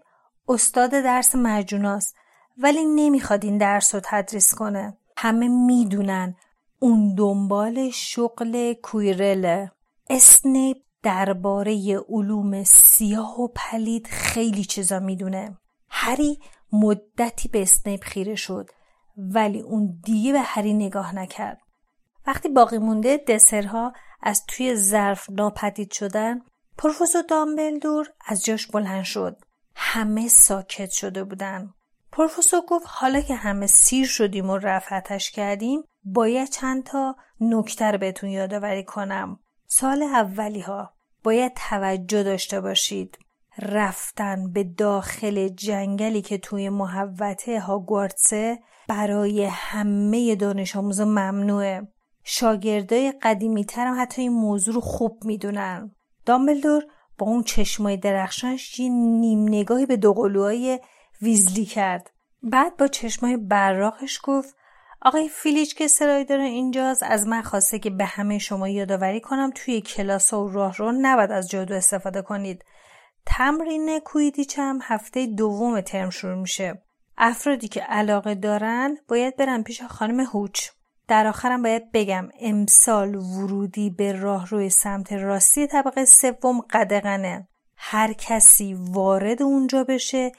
استاد 0.49 0.91
درس 0.91 1.35
معجوناست 1.35 2.15
ولی 2.59 2.85
نمی‌خواد 2.85 3.45
این 3.45 3.59
درس 3.59 3.95
رو 3.95 4.01
تدریس 4.05 4.55
کنه. 4.55 4.99
همه 5.17 5.49
می‌دونن 5.49 6.37
اون 6.79 7.15
دنبال 7.15 7.91
شغل 7.91 8.73
کویرله. 8.73 9.73
اسنیپ 10.11 10.77
درباره 11.03 11.99
علوم 12.09 12.65
سیاه 12.65 13.41
و 13.41 13.49
پلید 13.49 14.07
خیلی 14.07 14.65
چیزا 14.65 14.99
می‌دونه. 14.99 15.59
هری 15.89 16.39
مدتی 16.73 17.49
به 17.49 17.63
اسنیپ 17.63 18.05
خیره 18.05 18.35
شد 18.35 18.71
ولی 19.17 19.61
اون 19.61 20.01
دیگه 20.05 20.33
به 20.33 20.41
هری 20.41 20.75
نگاه 20.75 21.15
نکرد. 21.15 21.59
وقتی 22.27 22.49
باقی 22.49 22.79
مونده 22.79 23.17
دسرها 23.29 23.93
از 24.23 24.45
توی 24.47 24.75
ظرف 24.75 25.31
ناپدید 25.31 25.93
شدن 25.93 26.41
پروفسور 26.79 27.23
دامبلدور 27.23 28.13
از 28.27 28.45
جاش 28.45 28.67
بلند 28.67 29.05
شد. 29.05 29.37
همه 29.77 30.29
ساکت 30.29 30.91
شده 30.91 31.25
بودن. 31.25 31.75
پروفسور 32.13 32.61
گفت 32.69 32.87
حالا 32.89 33.21
که 33.21 33.35
همه 33.35 33.67
سیر 33.67 34.07
شدیم 34.07 34.51
و 34.51 34.57
رفعتش 34.57 35.31
کردیم 35.31 35.83
باید 36.05 36.51
چند 36.51 36.85
تا 36.85 37.17
نکتر 37.41 37.97
بهتون 37.97 38.31
یادآوری 38.31 38.85
کنم. 38.85 39.41
سال 39.67 40.03
اولی 40.03 40.61
ها 40.61 40.95
باید 41.25 41.53
توجه 41.71 42.23
داشته 42.23 42.61
باشید. 42.61 43.19
رفتن 43.59 44.53
به 44.53 44.65
داخل 44.65 45.49
جنگلی 45.49 46.23
که 46.23 46.39
توی 46.39 46.69
محوطه 46.69 47.61
هاگوارتسه 47.61 48.59
برای 48.89 49.45
همه 49.45 50.35
دانش 50.35 50.77
آموزا 50.77 51.05
ممنوعه. 51.05 51.89
شاگردای 52.25 53.13
قدیمی 53.23 53.65
ترم 53.65 54.01
حتی 54.01 54.23
این 54.23 54.33
موضوع 54.33 54.75
رو 54.75 54.81
خوب 54.81 55.25
می‌دونن. 55.25 55.95
دامبلدور 56.31 56.85
با 57.19 57.27
اون 57.27 57.43
چشمای 57.43 57.97
درخشانش 57.97 58.79
یه 58.79 58.89
نیم 58.89 59.49
نگاهی 59.49 59.87
به 59.87 59.97
دوقلوهای 59.97 60.81
ویزلی 61.23 61.65
کرد. 61.65 62.11
بعد 62.43 62.77
با 62.77 62.87
چشمای 62.87 63.37
براقش 63.37 64.21
گفت 64.23 64.57
آقای 65.03 65.29
فیلیچ 65.29 65.75
که 65.75 65.89
سرای 65.89 66.25
داره 66.25 66.45
اینجاست 66.45 67.03
از 67.03 67.27
من 67.27 67.43
خواسته 67.43 67.79
که 67.79 67.91
به 67.91 68.05
همه 68.05 68.39
شما 68.39 68.69
یادآوری 68.69 69.21
کنم 69.21 69.51
توی 69.55 69.81
کلاس 69.81 70.33
و 70.33 70.49
راه 70.49 70.77
رو 70.77 70.93
نباید 71.01 71.31
از 71.31 71.51
جادو 71.51 71.75
استفاده 71.75 72.23
کنید. 72.23 72.65
تمرین 73.27 73.99
کویدیچ 73.99 74.59
هم 74.59 74.79
هفته 74.83 75.27
دوم 75.27 75.81
ترم 75.81 76.11
شروع 76.11 76.41
میشه. 76.41 76.83
افرادی 77.19 77.69
که 77.69 77.81
علاقه 77.81 78.35
دارن 78.35 78.97
باید 79.09 79.37
برن 79.37 79.63
پیش 79.63 79.83
خانم 79.83 80.21
هوچ. 80.21 80.69
در 81.11 81.27
آخرم 81.27 81.63
باید 81.63 81.93
بگم 81.93 82.29
امسال 82.41 83.15
ورودی 83.15 83.91
به 83.91 84.13
راه 84.13 84.47
روی 84.49 84.71
سمت 84.71 85.13
راستی 85.13 85.67
طبقه 85.67 86.05
سوم 86.05 86.61
قدغنه. 86.61 87.49
هر 87.77 88.13
کسی 88.13 88.75
وارد 88.75 89.43
اونجا 89.43 89.85
بشه 89.85 90.33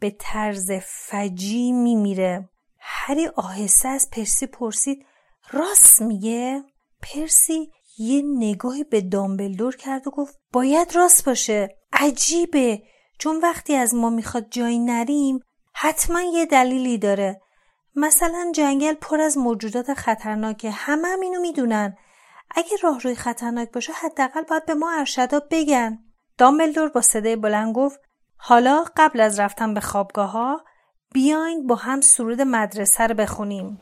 به 0.00 0.16
طرز 0.18 0.70
فجی 0.84 1.72
میمیره. 1.72 2.48
هری 2.78 3.26
آهسته 3.26 3.88
از 3.88 4.10
پرسی 4.10 4.46
پرسید 4.46 5.06
راست 5.50 6.02
میگه؟ 6.02 6.64
پرسی 7.02 7.70
یه 7.98 8.22
نگاهی 8.24 8.84
به 8.84 9.00
دامبلدور 9.00 9.76
کرد 9.76 10.06
و 10.06 10.10
گفت 10.10 10.38
باید 10.52 10.96
راست 10.96 11.24
باشه. 11.24 11.76
عجیبه. 11.92 12.82
چون 13.18 13.40
وقتی 13.40 13.74
از 13.74 13.94
ما 13.94 14.10
می‌خواد 14.10 14.46
جایی 14.50 14.78
نریم 14.78 15.40
حتما 15.74 16.20
یه 16.20 16.46
دلیلی 16.46 16.98
داره. 16.98 17.40
مثلا 17.98 18.52
جنگل 18.54 18.94
پر 18.94 19.20
از 19.20 19.38
موجودات 19.38 19.94
خطرناکه 19.94 20.70
همه 20.70 21.08
هم 21.08 21.20
اینو 21.20 21.40
می‌دونن 21.40 21.96
اگه 22.50 22.76
راه 22.82 23.00
روی 23.00 23.14
خطرناک 23.14 23.72
باشه 23.72 23.92
حداقل 23.92 24.42
باید 24.42 24.66
به 24.66 24.74
ما 24.74 24.92
ارشدا 24.92 25.40
بگن 25.50 25.98
دامبلدور 26.38 26.88
با 26.88 27.00
صدای 27.00 27.36
بلند 27.36 27.74
گفت 27.74 28.00
حالا 28.36 28.84
قبل 28.96 29.20
از 29.20 29.40
رفتن 29.40 29.74
به 29.74 29.80
خوابگاه 29.80 30.30
ها 30.30 30.60
بیاین 31.12 31.66
با 31.66 31.74
هم 31.74 32.00
سرود 32.00 32.40
مدرسه 32.40 33.06
رو 33.06 33.14
بخونیم 33.14 33.80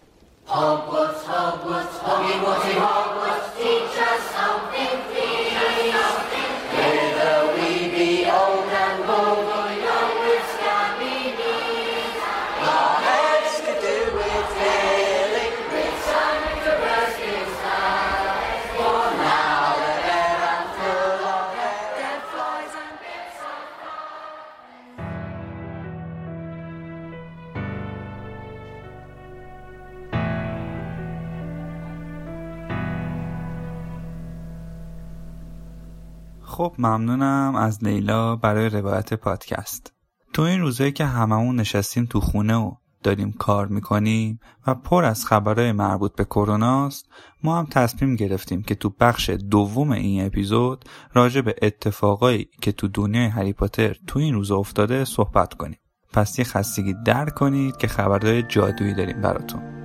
خب 36.66 36.74
ممنونم 36.79 37.55
از 37.55 37.85
لیلا 37.85 38.37
برای 38.37 38.68
روایت 38.68 39.14
پادکست. 39.14 39.92
تو 40.33 40.42
این 40.42 40.61
روزایی 40.61 40.92
که 40.92 41.05
هممون 41.05 41.57
نشستیم 41.57 42.05
تو 42.05 42.20
خونه 42.20 42.57
و 42.57 42.72
داریم 43.02 43.33
کار 43.33 43.66
می‌کنیم 43.66 44.40
و 44.66 44.74
پر 44.74 45.05
از 45.05 45.26
خبرهای 45.26 45.72
مربوط 45.72 46.14
به 46.14 46.24
کروناست 46.24 47.09
ما 47.42 47.59
هم 47.59 47.66
تصمیم 47.66 48.16
گرفتیم 48.16 48.62
که 48.62 48.74
تو 48.74 48.90
بخش 49.00 49.31
دوم 49.31 49.90
این 49.90 50.26
اپیزود 50.26 50.85
راجع 51.12 51.40
به 51.40 51.55
اتفاقایی 51.62 52.48
که 52.61 52.72
تو 52.72 52.88
دنیای 52.88 53.26
هری 53.26 53.52
پاتر 53.52 53.96
تو 54.07 54.18
این 54.18 54.35
روزا 54.35 54.57
افتاده 54.57 55.05
صحبت 55.05 55.55
کنیم. 55.55 55.79
پس 56.12 56.38
یه 56.38 56.44
خستگی 56.44 56.94
در 57.05 57.29
کنید 57.29 57.76
که 57.76 57.88
خبرهای 57.88 58.42
جادویی 58.42 58.94
داریم 58.94 59.20
براتون. 59.20 59.76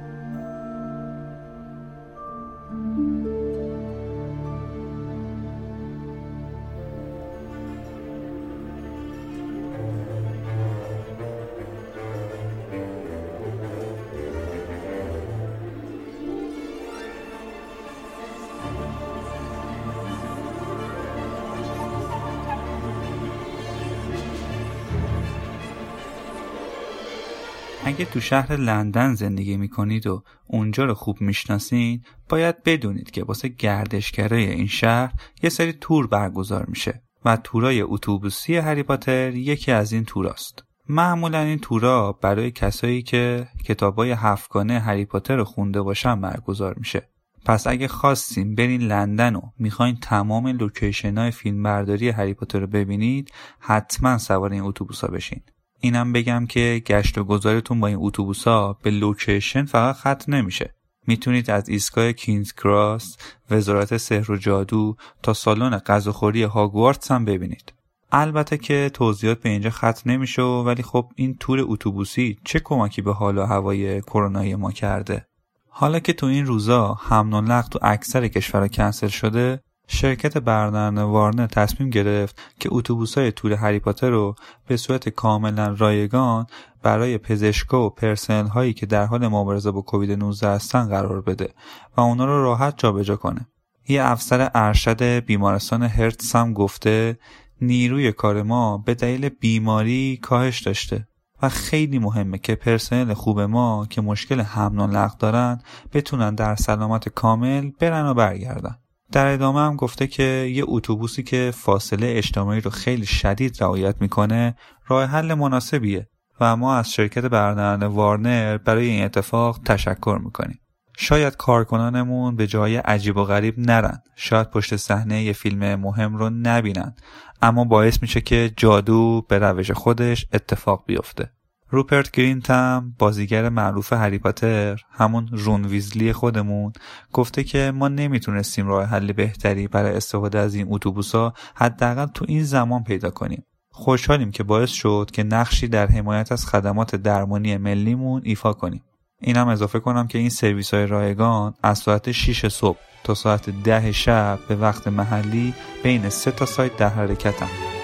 اگه 27.92 28.06
تو 28.06 28.20
شهر 28.20 28.56
لندن 28.56 29.16
زندگی 29.16 29.58
می‌کنید 29.58 30.08
و 30.08 30.24
اونجا 30.48 30.86
رو 30.86 30.94
خوب 30.94 31.22
می‌شناسین 31.22 32.04
باید 32.30 32.64
بدونید 32.64 33.12
که 33.12 33.24
واسه 33.24 33.48
گردشگرای 33.48 34.46
این 34.46 34.68
شهر 34.68 35.14
یه 35.44 35.50
سری 35.50 35.74
تور 35.74 36.08
برگزار 36.08 36.66
میشه 36.66 37.04
و 37.26 37.38
تورای 37.38 37.82
اتوبوسی 37.82 38.58
هری 38.58 38.84
پاتر 38.84 39.36
یکی 39.36 39.72
از 39.72 39.92
این 39.92 40.06
توراست. 40.06 40.64
معمولا 40.90 41.40
این 41.40 41.60
تورا 41.60 42.12
برای 42.12 42.52
کسایی 42.52 43.02
که 43.02 43.48
کتابای 43.66 44.12
هفتگانه 44.12 44.80
هری 44.80 45.06
پاتر 45.06 45.36
رو 45.36 45.44
خونده 45.44 45.82
باشن 45.82 46.22
برگزار 46.22 46.74
میشه. 46.78 47.10
پس 47.46 47.68
اگه 47.68 47.88
خواستیم 47.88 48.56
برین 48.56 48.82
لندن 48.82 49.36
و 49.36 49.42
می‌خواین 49.60 49.98
تمام 50.02 50.48
لوکیشن 50.48 51.18
های 51.18 51.32
فیلم 51.32 51.64
برداری 51.64 52.10
هری 52.10 52.34
پاتر 52.34 52.60
رو 52.60 52.68
ببینید 52.68 53.32
حتما 53.60 54.18
سوار 54.18 54.52
این 54.52 54.62
اتوبوس 54.62 55.04
بشین. 55.04 55.42
اینم 55.82 56.14
بگم 56.14 56.46
که 56.46 56.82
گشت 56.86 57.18
و 57.18 57.24
گذارتون 57.24 57.80
با 57.80 57.88
این 57.88 57.98
اتوبوس 58.00 58.48
ها 58.48 58.78
به 58.84 58.92
لوکیشن 58.92 59.66
فقط 59.66 59.96
خط 59.96 60.30
نمیشه. 60.30 60.76
می‌تونید 61.08 61.52
از 61.52 61.70
ایستگاه 61.70 62.14
کینز 62.14 62.54
کراس 62.54 63.18
وزارت 63.52 63.98
سحر 63.98 64.32
و 64.32 64.38
جادو 64.38 64.96
تا 65.24 65.34
سالن 65.34 65.78
غذاخوری 65.78 66.44
هاگوارتس 66.44 67.12
هم 67.12 67.26
ببینید. 67.26 67.74
البته 68.12 68.58
که 68.58 68.92
توضیحات 68.94 69.42
به 69.42 69.50
اینجا 69.50 69.70
خط 69.70 70.08
نمیشه 70.08 70.42
ولی 70.42 70.84
خب 70.84 71.12
این 71.16 71.38
تور 71.40 71.60
اتوبوسی 71.62 72.38
چه 72.44 72.60
کمکی 72.60 73.02
به 73.02 73.14
حال 73.14 73.38
و 73.38 73.46
هوای 73.46 74.02
کرونایی 74.02 74.56
ما 74.56 74.72
کرده؟ 74.72 75.26
حالا 75.70 76.00
که 76.00 76.14
تو 76.14 76.26
این 76.26 76.46
روزا 76.46 76.94
حمل 76.94 77.34
و 77.34 77.42
نقل 77.42 77.70
تو 77.70 77.80
اکثر 77.82 78.28
کشورها 78.28 78.68
کنسل 78.68 79.08
شده 79.08 79.62
شرکت 79.94 80.38
برنامه 80.38 81.02
وارنر 81.02 81.48
تصمیم 81.48 81.90
گرفت 81.90 82.42
که 82.60 82.70
اتوبوس‌های 82.72 83.32
تور 83.32 83.54
هری 83.54 83.80
پاتر 83.80 84.10
رو 84.10 84.36
به 84.68 84.78
صورت 84.78 85.10
کاملا 85.10 85.76
رایگان 85.78 86.46
برای 86.84 87.18
پزشکا 87.18 87.86
و 87.86 87.90
پرسنل 87.90 88.48
هایی 88.48 88.74
که 88.74 88.86
در 88.86 89.06
حال 89.06 89.28
مبارزه 89.28 89.72
با 89.72 89.82
کووید 89.82 90.12
19 90.12 90.48
هستن 90.48 90.88
قرار 90.88 91.22
بده 91.22 91.54
و 91.98 92.02
اونا 92.02 92.26
رو 92.26 92.44
راحت 92.44 92.74
جابجا 92.78 93.16
کنه. 93.16 93.48
یه 93.88 94.04
افسر 94.04 94.52
ارشد 94.56 95.04
بیمارستان 95.04 95.84
هرتس 95.84 96.36
هم 96.36 96.54
گفته 96.54 97.18
نیروی 97.62 98.12
کار 98.12 98.44
ما 98.44 98.78
به 98.78 98.94
دلیل 98.94 99.30
بیماری 99.30 100.20
کاهش 100.22 100.62
داشته 100.62 101.08
و 101.42 101.50
خیلی 101.50 102.00
مهمه 102.00 102.38
که 102.38 102.56
پرسنل 102.56 103.14
خوب 103.14 103.40
ما 103.40 103.88
که 103.90 104.02
مشکل 104.02 104.42
حمل 104.42 104.80
و 104.80 104.88
نقل 104.88 105.16
دارن 105.20 105.62
بتونن 105.94 106.36
در 106.36 106.56
سلامت 106.56 107.10
کامل 107.10 107.72
برن 107.80 108.06
و 108.06 108.14
برگردن 108.14 108.78
در 109.12 109.28
ادامه 109.28 109.60
هم 109.60 109.76
گفته 109.76 110.08
که 110.08 110.24
یه 110.54 110.64
اتوبوسی 110.68 111.24
که 111.24 111.52
فاصله 111.56 112.14
اجتماعی 112.18 112.62
رو 112.62 112.72
خیلی 112.72 113.06
شدید 113.06 113.64
رعایت 113.64 113.96
می‌کنه 114.02 114.56
راه 114.88 115.06
حل 115.06 115.34
مناسبیه 115.34 116.08
و 116.40 116.56
ما 116.56 116.76
از 116.76 116.92
شرکت 116.92 117.26
برنامه 117.26 117.86
وارنر 117.86 118.58
برای 118.58 118.88
این 118.88 119.04
اتفاق 119.04 119.60
تشکر 119.66 120.20
می‌کنیم. 120.24 120.60
شاید 120.98 121.38
کارکنانمون 121.38 122.36
به 122.36 122.48
جای 122.48 122.76
عجیب 122.76 123.18
و 123.18 123.24
غریب 123.24 123.56
نرن. 123.58 124.02
شاید 124.16 124.50
پشت 124.50 124.76
صحنه 124.76 125.24
یه 125.24 125.34
فیلم 125.34 125.76
مهم 125.76 126.16
رو 126.16 126.30
نبینن. 126.30 126.96
اما 127.42 127.64
باعث 127.64 128.02
میشه 128.02 128.22
که 128.22 128.52
جادو 128.58 129.26
به 129.30 129.40
روش 129.40 129.72
خودش 129.72 130.26
اتفاق 130.34 130.84
بیفته. 130.88 131.32
روپرت 131.72 132.12
گرینت 132.12 132.50
هم 132.50 132.96
بازیگر 133.00 133.50
معروف 133.50 133.94
هری 133.94 134.20
پاتر 134.20 134.82
همون 134.92 135.30
رون 135.32 135.66
ویزلی 135.66 136.14
خودمون 136.14 136.74
گفته 137.14 137.44
که 137.44 137.72
ما 137.76 137.88
نمی‌تونستیم 137.88 138.68
راه 138.68 138.86
حل 138.86 139.12
بهتری 139.12 139.68
برای 139.68 139.96
استفاده 139.96 140.40
از 140.40 140.56
این 140.56 140.68
اتوبوسا 140.70 141.34
حداقل 141.56 142.06
تو 142.06 142.26
این 142.28 142.44
زمان 142.44 142.84
پیدا 142.84 143.10
کنیم. 143.10 143.46
خوشحالیم 143.70 144.32
که 144.32 144.44
باعث 144.44 144.70
شد 144.70 145.10
که 145.14 145.24
نقشی 145.24 145.68
در 145.68 145.88
حمایت 145.88 146.32
از 146.32 146.46
خدمات 146.46 146.96
درمانی 146.96 147.58
ملیمون 147.58 148.22
ایفا 148.26 148.54
کنیم. 148.54 148.84
اینم 149.22 149.48
اضافه 149.48 149.80
کنم 149.80 150.08
که 150.08 150.18
این 150.18 150.30
سرویس 150.30 150.74
های 150.74 150.88
رایگان 150.88 151.54
از 151.64 151.80
ساعت 151.80 152.12
6 152.12 152.48
صبح 152.48 152.78
تا 153.04 153.14
ساعت 153.14 153.50
ده 153.50 153.92
شب 153.92 154.40
به 154.48 154.56
وقت 154.56 154.88
محلی 154.88 155.54
بین 155.84 156.10
سه 156.10 156.32
تا 156.32 156.46
سایت 156.46 156.78
در 156.78 156.90
حرکتن. 156.90 157.81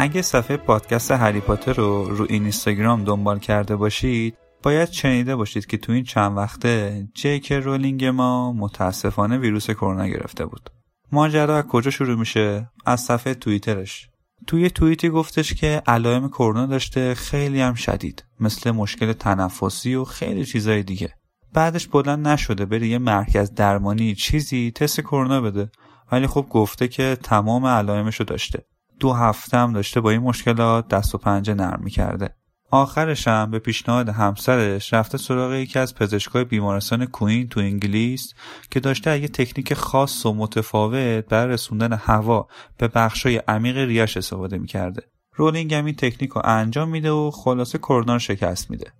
اگه 0.00 0.22
صفحه 0.22 0.56
پادکست 0.56 1.10
هری 1.10 1.40
پاتر 1.40 1.72
رو 1.72 2.04
رو 2.04 2.26
اینستاگرام 2.28 3.04
دنبال 3.04 3.38
کرده 3.38 3.76
باشید 3.76 4.36
باید 4.62 4.90
شنیده 4.90 5.36
باشید 5.36 5.66
که 5.66 5.76
تو 5.76 5.92
این 5.92 6.04
چند 6.04 6.36
وقته 6.36 7.08
جیک 7.14 7.52
رولینگ 7.52 8.04
ما 8.04 8.52
متاسفانه 8.52 9.38
ویروس 9.38 9.70
کرونا 9.70 10.08
گرفته 10.08 10.46
بود. 10.46 10.70
ماجرا 11.12 11.58
از 11.58 11.64
کجا 11.64 11.90
شروع 11.90 12.18
میشه؟ 12.18 12.70
از 12.86 13.00
صفحه 13.00 13.34
توییترش. 13.34 14.08
توی 14.46 14.70
توییتی 14.70 15.08
گفتش 15.08 15.54
که 15.54 15.82
علائم 15.86 16.28
کرونا 16.28 16.66
داشته 16.66 17.14
خیلی 17.14 17.60
هم 17.60 17.74
شدید 17.74 18.24
مثل 18.40 18.70
مشکل 18.70 19.12
تنفسی 19.12 19.94
و 19.94 20.04
خیلی 20.04 20.44
چیزای 20.44 20.82
دیگه. 20.82 21.14
بعدش 21.52 21.88
بلند 21.88 22.28
نشده 22.28 22.64
بره 22.64 22.86
یه 22.86 22.98
مرکز 22.98 23.54
درمانی 23.54 24.14
چیزی 24.14 24.70
تست 24.70 25.00
کرونا 25.00 25.40
بده. 25.40 25.70
ولی 26.12 26.26
خب 26.26 26.46
گفته 26.50 26.88
که 26.88 27.16
تمام 27.22 27.66
علائمشو 27.66 28.24
داشته. 28.24 28.64
دو 29.00 29.12
هفته 29.12 29.58
هم 29.58 29.72
داشته 29.72 30.00
با 30.00 30.10
این 30.10 30.20
مشکلات 30.20 30.88
دست 30.88 31.14
و 31.14 31.18
پنجه 31.18 31.54
نرم 31.54 31.80
می‌کرده. 31.84 32.34
آخرش 32.70 33.28
هم 33.28 33.50
به 33.50 33.58
پیشنهاد 33.58 34.08
همسرش 34.08 34.94
رفته 34.94 35.18
سراغ 35.18 35.52
یکی 35.52 35.78
از 35.78 35.94
پزشکای 35.94 36.44
بیمارستان 36.44 37.06
کوین 37.06 37.48
تو 37.48 37.60
انگلیس 37.60 38.34
که 38.70 38.80
داشته 38.80 39.20
یه 39.20 39.28
تکنیک 39.28 39.74
خاص 39.74 40.26
و 40.26 40.34
متفاوت 40.34 41.24
برای 41.24 41.52
رسوندن 41.52 41.92
هوا 41.92 42.48
به 42.78 42.88
بخشای 42.88 43.36
عمیق 43.36 43.76
ریش 43.76 44.16
استفاده 44.16 44.58
می‌کرده. 44.58 45.02
رولینگ 45.34 45.74
هم 45.74 45.84
این 45.84 45.94
تکنیک 45.94 46.30
رو 46.30 46.42
انجام 46.44 46.88
میده 46.88 47.10
و 47.10 47.30
خلاصه 47.30 47.78
کرونا 47.78 48.18
شکست 48.18 48.70
میده. 48.70 48.92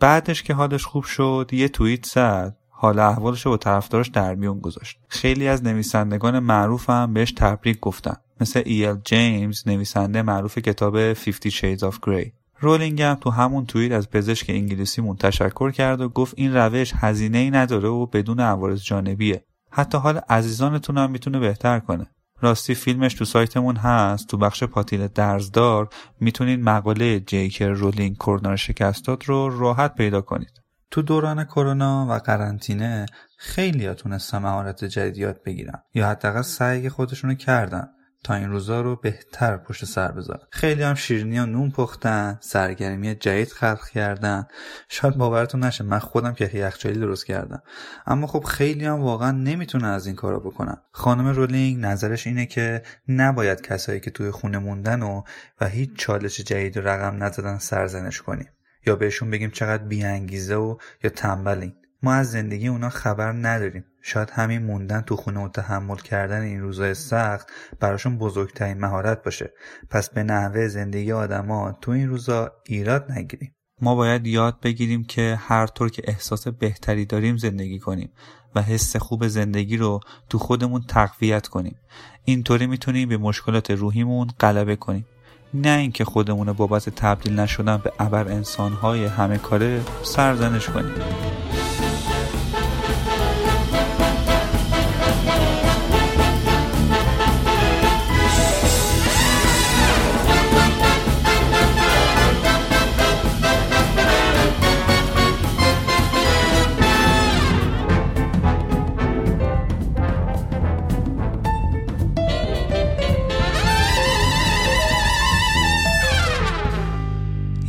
بعدش 0.00 0.42
که 0.42 0.54
حالش 0.54 0.84
خوب 0.84 1.04
شد 1.04 1.50
یه 1.52 1.68
توییت 1.68 2.06
زد. 2.06 2.56
حال 2.70 2.98
احوالش 2.98 3.46
رو 3.46 3.50
با 3.50 3.56
طرفدارش 3.56 4.08
در 4.08 4.34
میون 4.34 4.60
گذاشت. 4.60 4.98
خیلی 5.08 5.48
از 5.48 5.64
نویسندگان 5.64 6.38
معروف 6.38 6.90
هم 6.90 7.14
بهش 7.14 7.32
تبریک 7.32 7.80
گفتن. 7.80 8.16
مثل 8.44 8.62
ای 8.66 8.81
ال 8.81 8.96
جیمز 9.04 9.68
نویسنده 9.68 10.22
معروف 10.22 10.58
کتاب 10.58 11.12
50 11.12 11.52
Shades 11.52 11.80
of 11.80 11.94
Grey. 11.94 12.30
رولینگ 12.60 13.02
هم 13.02 13.14
تو 13.14 13.30
همون 13.30 13.66
توییت 13.66 13.92
از 13.92 14.10
پزشک 14.10 14.50
انگلیسیمون 14.50 15.16
تشکر 15.16 15.70
کرد 15.70 16.00
و 16.00 16.08
گفت 16.08 16.34
این 16.36 16.54
روش 16.54 16.92
هزینه 16.96 17.38
ای 17.38 17.50
نداره 17.50 17.88
و 17.88 18.06
بدون 18.06 18.40
عوارض 18.40 18.82
جانبیه. 18.82 19.44
حتی 19.70 19.98
حال 19.98 20.20
عزیزانتون 20.28 20.98
هم 20.98 21.10
می‌تونه 21.10 21.38
بهتر 21.38 21.78
کنه. 21.78 22.06
راستی 22.40 22.74
فیلمش 22.74 23.14
تو 23.14 23.24
سایتمون 23.24 23.76
هست. 23.76 24.28
تو 24.28 24.36
بخش 24.36 24.64
پاتیل 24.64 25.06
درزدار 25.06 25.88
می‌تونید 26.20 26.60
مقاله 26.60 27.20
جی 27.20 27.39
کی 27.39 27.68
رولینگ 27.68 28.16
کرونا 28.16 29.24
رو 29.24 29.30
شکست 29.30 29.48
داد 29.48 29.54
رو 29.54 29.60
راحت 29.60 29.94
پیدا 29.94 30.20
کنید. 30.20 30.60
تو 30.90 31.02
دوران 31.02 31.44
کرونا 31.44 32.06
و 32.10 32.12
قرنطینه 32.12 33.06
خیلی 33.38 33.94
تونستن 33.94 34.38
مهارت 34.38 34.84
جدید 34.84 35.18
یاد 35.18 35.42
بگیرن 35.42 35.82
یا 35.94 36.08
حداقل 36.08 36.42
سعی 36.42 36.88
خودشونو 36.88 37.34
کردن. 37.34 37.88
تا 38.24 38.34
این 38.34 38.50
روزا 38.50 38.80
رو 38.80 38.96
بهتر 38.96 39.56
پشت 39.56 39.84
سر 39.84 40.12
بذارن. 40.12 40.46
خیلی 40.50 40.82
هم 40.82 40.94
شیرینی 40.94 41.38
ها 41.38 41.44
نون 41.44 41.70
پختن 41.70 42.38
سرگرمی 42.40 43.14
جدید 43.14 43.48
خلق 43.48 43.88
کردن. 43.88 44.46
شاید 44.88 45.16
باورتون 45.16 45.64
نشه 45.64 45.84
من 45.84 45.98
خودم 45.98 46.32
که 46.32 46.50
یخچالی 46.54 47.00
درست 47.00 47.26
کردم. 47.26 47.62
اما 48.06 48.26
خب 48.26 48.44
خیلی 48.44 48.84
هم 48.84 49.00
واقعا 49.00 49.30
نمی‌تونه 49.30 49.86
از 49.86 50.06
این 50.06 50.16
کارا 50.16 50.38
بکنن. 50.38 50.76
خانم 50.92 51.26
رولینگ 51.26 51.84
نظرش 51.84 52.26
اینه 52.26 52.46
که 52.46 52.82
نباید 53.08 53.60
کسایی 53.60 54.00
که 54.00 54.10
توی 54.10 54.30
خونه 54.30 54.58
موندن 54.58 55.02
و 55.02 55.22
و 55.60 55.66
هیچ 55.66 55.90
چالش 55.96 56.40
جدید 56.40 56.76
و 56.76 56.80
رقم 56.80 57.22
نزدن 57.22 57.58
سرزنش 57.58 58.22
کنیم. 58.22 58.48
یا 58.86 58.96
بهشون 58.96 59.30
بگیم 59.30 59.50
چقدر 59.50 59.84
بیانگیزه 59.84 60.54
و 60.54 60.76
یا 61.04 61.10
تنبلین. 61.10 61.74
ما 62.02 62.14
از 62.14 62.30
زندگی 62.30 62.68
اونا 62.68 62.88
خبر 62.88 63.32
نداریم. 63.32 63.84
شاید 64.06 64.30
همین 64.30 64.62
موندن 64.62 65.00
تو 65.00 65.16
خونه 65.16 65.40
و 65.40 65.48
تحمل 65.48 65.96
کردن 65.96 66.40
این 66.40 66.60
روزای 66.60 66.94
سخت 66.94 67.48
براشون 67.80 68.18
بزرگترین 68.18 68.78
مهارت 68.78 69.22
باشه. 69.22 69.52
پس 69.90 70.10
به 70.10 70.22
نحوه 70.22 70.68
زندگی 70.68 71.12
آدما 71.12 71.78
تو 71.80 71.90
این 71.90 72.08
روزا 72.08 72.52
ایراد 72.66 73.12
نگیریم. 73.12 73.54
ما 73.80 73.94
باید 73.94 74.26
یاد 74.26 74.60
بگیریم 74.60 75.04
که 75.04 75.38
هر 75.40 75.66
طور 75.66 75.90
که 75.90 76.02
احساس 76.06 76.48
بهتری 76.48 77.04
داریم 77.04 77.36
زندگی 77.36 77.78
کنیم 77.78 78.12
و 78.54 78.62
حس 78.62 78.96
خوب 78.96 79.28
زندگی 79.28 79.76
رو 79.76 80.00
تو 80.28 80.38
خودمون 80.38 80.82
تقویت 80.88 81.46
کنیم. 81.46 81.76
اینطوری 82.24 82.66
می‌تونیم 82.66 83.08
به 83.08 83.16
مشکلات 83.16 83.70
روحیمون 83.70 84.28
غلبه 84.40 84.76
کنیم. 84.76 85.06
نه 85.54 85.78
اینکه 85.78 86.04
خودمون 86.04 86.52
بابت 86.52 86.88
تبدیل 86.88 87.40
نشدن 87.40 87.76
به 87.76 87.92
ابر 87.98 88.28
انسانهای 88.28 89.04
همه 89.04 89.38
کاره 89.38 89.80
سرزنش 90.02 90.68
کنیم. 90.68 90.94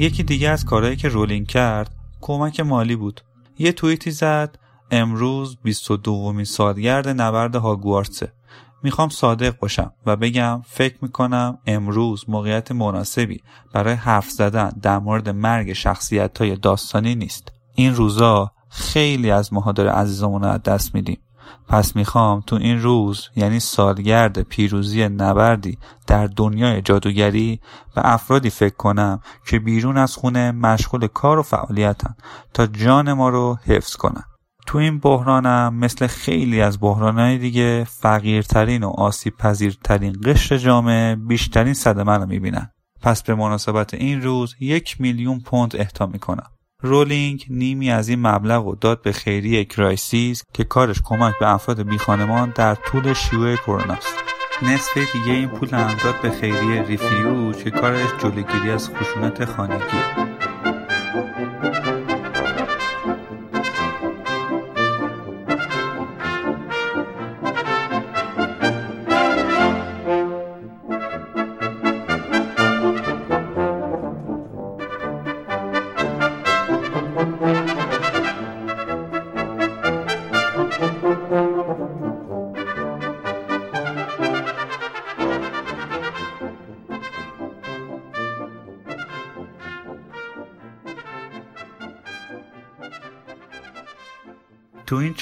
یکی 0.05 0.23
دیگه 0.23 0.49
از 0.49 0.65
کارهایی 0.65 0.95
که 0.95 1.09
رولینگ 1.09 1.47
کرد 1.47 1.95
کمک 2.21 2.59
مالی 2.59 2.95
بود. 2.95 3.21
یه 3.59 3.71
توییتی 3.71 4.11
زد 4.11 4.57
امروز 4.91 5.57
22 5.63 5.97
دومین 5.97 6.45
سالگرد 6.45 7.07
نبرد 7.07 7.55
هاگوارتسه. 7.55 8.33
می‌خوام 8.83 9.09
صادق 9.09 9.59
باشم 9.59 9.91
و 10.05 10.15
بگم 10.15 10.61
فکر 10.65 10.95
می‌کنم 11.01 11.57
امروز 11.67 12.25
موقعیت 12.27 12.71
مناسبی 12.71 13.41
برای 13.73 13.93
حرف 13.93 14.29
زدن 14.29 14.69
در 14.81 14.99
مورد 14.99 15.29
مرگ 15.29 15.73
شخصیت 15.73 16.37
های 16.37 16.55
داستانی 16.55 17.15
نیست. 17.15 17.51
این 17.75 17.95
روزا 17.95 18.51
خیلی 18.69 19.31
از 19.31 19.53
مهادر 19.53 19.87
عزیزمون 19.87 20.41
رو 20.41 20.47
از 20.47 20.63
دست 20.63 20.95
میدیم. 20.95 21.17
پس 21.67 21.95
می‌خوام 21.95 22.43
تو 22.47 22.55
این 22.55 22.81
روز 22.81 23.29
یعنی 23.35 23.59
سالگرد 23.59 24.41
پیروزی 24.41 25.07
نبردی 25.07 25.77
در 26.07 26.27
دنیای 26.27 26.81
جادوگری 26.81 27.59
به 27.95 28.01
افرادی 28.13 28.49
فکر 28.49 28.75
کنم 28.75 29.19
که 29.47 29.59
بیرون 29.59 29.97
از 29.97 30.15
خونه 30.15 30.51
مشغول 30.51 31.07
کار 31.07 31.39
و 31.39 31.43
فعالیتن 31.43 32.15
تا 32.53 32.67
جان 32.67 33.13
ما 33.13 33.29
رو 33.29 33.57
حفظ 33.65 33.95
کنن. 33.95 34.23
تو 34.67 34.77
این 34.77 34.99
بحرانم 34.99 35.75
مثل 35.75 36.07
خیلی 36.07 36.61
از 36.61 36.79
بحرانهای 36.79 37.37
دیگه 37.37 37.83
فقیرترین 37.83 38.83
و 38.83 38.89
آسیب 38.89 39.37
پذیرترین 39.37 40.15
قشر 40.23 40.57
جامعه 40.57 41.15
بیشترین 41.15 41.73
صدمه 41.73 42.17
رو 42.17 42.25
می‌بینن. 42.25 42.71
پس 43.01 43.23
به 43.23 43.35
مناسبت 43.35 43.93
این 43.93 44.21
روز 44.21 44.55
یک 44.59 45.01
میلیون 45.01 45.39
پوند 45.39 45.75
اهدا 45.75 46.05
می‌کنم. 46.05 46.47
رولینگ 46.81 47.45
نیمی 47.49 47.91
از 47.91 48.09
این 48.09 48.27
مبلغ 48.27 48.67
و 48.67 48.75
داد 48.75 49.01
به 49.01 49.11
خیریه 49.11 49.65
Crisis 49.65 50.43
که 50.53 50.63
کارش 50.63 51.01
کمک 51.03 51.33
به 51.39 51.53
افراد 51.53 51.81
بیخانمان 51.81 52.53
در 52.55 52.75
طول 52.75 53.13
شیوع 53.13 53.55
کرونا 53.55 53.93
است 53.93 54.15
نصف 54.61 54.97
دیگه 55.13 55.31
این 55.31 55.49
پول 55.49 55.69
هم 55.69 55.95
داد 56.03 56.21
به 56.21 56.29
خیریه 56.29 56.81
ریفیوج 56.81 57.55
که 57.55 57.71
کارش 57.71 58.09
جلوگیری 58.19 58.71
از 58.71 58.89
خشونت 58.89 59.45
خانگیه 59.45 60.34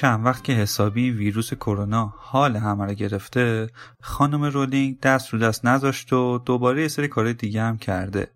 چند 0.03 0.25
وقت 0.25 0.43
که 0.43 0.53
حسابی 0.53 1.11
ویروس 1.11 1.53
کرونا 1.53 2.13
حال 2.17 2.55
همه 2.55 2.85
رو 2.85 2.93
گرفته 2.93 3.69
خانم 4.01 4.43
رولینگ 4.43 4.99
دست 4.99 5.29
رو 5.29 5.39
دست 5.39 5.65
نذاشت 5.65 6.13
و 6.13 6.37
دوباره 6.45 6.81
یه 6.81 6.87
سری 6.87 7.07
کار 7.07 7.33
دیگه 7.33 7.61
هم 7.61 7.77
کرده. 7.77 8.27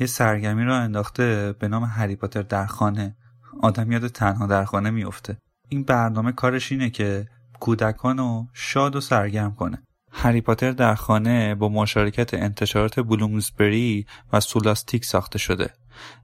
یه 0.00 0.06
سرگرمی 0.06 0.64
را 0.64 0.76
انداخته 0.76 1.54
به 1.58 1.68
نام 1.68 1.84
هری 1.84 2.16
پاتر 2.16 2.42
در 2.42 2.66
خانه. 2.66 3.16
آدم 3.62 3.92
یاد 3.92 4.06
تنها 4.08 4.46
در 4.46 4.64
خانه 4.64 4.90
میفته 4.90 5.36
این 5.68 5.82
برنامه 5.82 6.32
کارش 6.32 6.72
اینه 6.72 6.90
که 6.90 7.26
کودکان 7.60 8.18
رو 8.18 8.46
شاد 8.52 8.96
و 8.96 9.00
سرگرم 9.00 9.54
کنه. 9.54 9.82
هری 10.12 10.40
پاتر 10.40 10.70
در 10.70 10.94
خانه 10.94 11.54
با 11.54 11.68
مشارکت 11.68 12.34
انتشارات 12.34 13.00
بلومزبری 13.00 14.06
و 14.32 14.40
سولاستیک 14.40 15.04
ساخته 15.04 15.38
شده. 15.38 15.70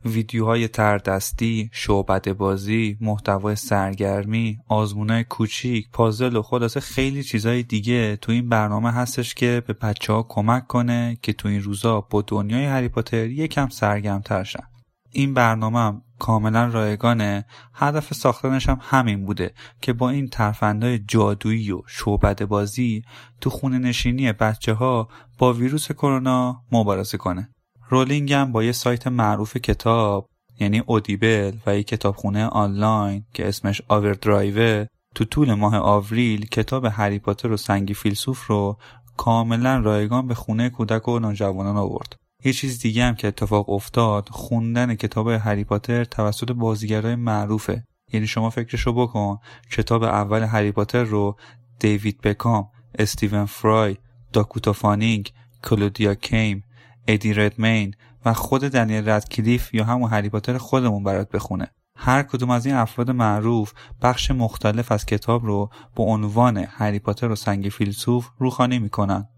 ویدیوهای 0.05 0.69
تردستی، 0.69 1.71
شعبد 1.73 2.33
بازی، 2.33 2.97
محتوای 3.01 3.57
سرگرمی، 3.57 4.59
آزمونای 4.69 5.25
کوچیک، 5.25 5.91
پازل 5.93 6.37
و 6.37 6.43
خلاصه 6.43 6.81
خیلی 6.81 7.23
چیزهای 7.23 7.63
دیگه 7.63 8.17
تو 8.17 8.33
این 8.33 8.49
برنامه 8.49 8.93
هستش 8.93 9.35
که 9.35 9.63
به 9.67 9.73
بچه 9.73 10.13
ها 10.13 10.27
کمک 10.29 10.67
کنه 10.67 11.19
که 11.23 11.33
تو 11.33 11.49
این 11.49 11.63
روزا 11.63 12.01
با 12.01 12.23
دنیای 12.23 12.65
هری 12.65 12.89
پاتر 12.89 13.27
یکم 13.27 13.69
سرگرم 13.69 14.21
ترشن. 14.21 14.65
این 15.11 15.35
برنامه 15.35 15.79
هم 15.79 16.03
کاملا 16.19 16.67
رایگانه 16.67 17.45
هدف 17.75 18.15
ساختنش 18.15 18.69
هم 18.69 18.79
همین 18.83 19.27
بوده 19.27 19.55
که 19.81 19.93
با 19.93 20.11
این 20.11 20.29
ترفندهای 20.29 20.99
جادویی 20.99 21.73
و 21.73 21.83
شعبد 21.87 22.45
بازی 22.45 23.03
تو 23.41 23.51
خونه 23.51 23.79
نشینی 23.79 24.33
بچه 24.33 24.73
ها 24.73 25.09
با 25.39 25.53
ویروس 25.53 25.93
کرونا 25.93 26.63
مبارزه 26.73 27.19
کنه 27.19 27.49
رولینگ 27.89 28.33
هم 28.33 28.53
با 28.53 28.65
یه 28.65 28.73
سایت 28.73 29.07
معروف 29.07 29.57
کتاب 29.57 30.29
یعنی 30.61 30.83
اودیبل 30.87 31.53
و 31.67 31.77
یک 31.77 31.87
کتابخونه 31.87 32.47
آنلاین 32.47 33.25
که 33.35 33.49
اسمش 33.49 33.83
آوردرایوه 33.89 34.87
تو 35.15 35.25
طول 35.25 35.55
ماه 35.55 35.77
آوریل 35.77 36.47
کتاب 36.47 36.85
هری 36.85 37.19
پاتر 37.19 37.53
و 37.53 37.57
سنگی 37.57 37.95
فیلسوف 37.95 38.47
رو 38.47 38.79
کاملا 39.17 39.79
رایگان 39.79 40.27
به 40.27 40.35
خونه 40.35 40.71
کودک 40.71 41.09
و 41.09 41.19
نوجوانان 41.19 41.77
آورد. 41.77 42.17
یه 42.45 42.53
چیز 42.53 42.81
دیگه 42.81 43.05
هم 43.05 43.15
که 43.15 43.29
اتفاق 43.29 43.71
افتاد 43.71 44.29
خوندن 44.29 44.95
کتاب 44.95 45.29
هری 45.29 45.65
پاتر 45.65 46.05
توسط 46.05 46.53
بازیگرای 46.53 47.15
معروفه. 47.15 47.85
یعنی 48.13 48.27
شما 48.27 48.51
فکرشو 48.51 48.93
بکن 48.93 49.39
کتاب 49.73 50.03
اول 50.03 50.43
هری 50.43 50.73
پاتر 50.73 51.05
رو 51.05 51.37
دیوید 51.79 52.21
بکام 52.21 52.69
استیون 52.99 53.45
فرای 53.45 53.97
داکوتا 54.33 54.73
فانینگ 54.73 55.33
کلودیا 55.65 56.15
کیم 56.15 56.65
ادی 57.09 57.35
ردمین 57.35 57.95
و 58.25 58.33
خود 58.33 58.63
دنیل 58.63 59.09
ردکلیف 59.09 59.75
یا 59.75 59.85
همون 59.85 60.11
هری 60.11 60.29
پاتر 60.29 60.59
خودمون 60.59 61.05
برات 61.05 61.31
بخونه. 61.31 61.71
هر 61.97 62.23
کدوم 62.23 62.51
از 62.51 62.67
این 62.67 62.75
افراد 62.75 63.11
معروف 63.11 63.73
بخش 64.03 64.31
مختلف 64.31 64.93
از 64.93 65.07
کتاب 65.07 65.47
رو 65.47 65.71
با 65.97 66.05
عنوان 66.05 66.57
هری 66.57 66.99
پاتر 66.99 67.31
و 67.31 67.37
سنگ 67.37 67.69
فیلسوف 67.69 68.29
روخوانی 68.39 68.79
می‌کنن. 68.79 69.29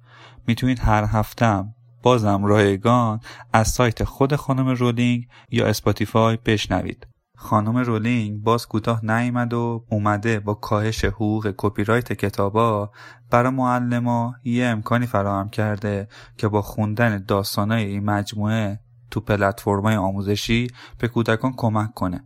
می‌تونید 0.46 0.78
هر 0.78 1.04
هفتم 1.04 1.74
بازم 2.02 2.44
رایگان 2.44 3.20
از 3.52 3.68
سایت 3.68 4.04
خود 4.04 4.36
خانم 4.36 4.68
رولینگ 4.68 5.26
یا 5.50 5.66
Spotify 5.66 6.38
بشنوید. 6.46 7.06
خانم 7.42 7.76
رولینگ 7.76 8.42
باز 8.42 8.66
کوتاه 8.66 9.04
نیامد 9.04 9.52
و 9.52 9.84
اومده 9.90 10.40
با 10.40 10.54
کاهش 10.54 11.04
حقوق 11.04 11.54
کپی 11.56 11.84
رایت 11.84 12.12
کتابا 12.12 12.90
برای 13.30 13.52
معلما 13.52 14.34
یه 14.44 14.64
امکانی 14.66 15.06
فراهم 15.06 15.48
کرده 15.48 16.08
که 16.36 16.48
با 16.48 16.62
خوندن 16.62 17.24
داستانای 17.28 17.84
این 17.84 18.04
مجموعه 18.04 18.80
تو 19.10 19.20
پلتفرم‌های 19.20 19.96
آموزشی 19.96 20.66
به 20.98 21.08
کودکان 21.08 21.52
کمک 21.56 21.94
کنه. 21.94 22.24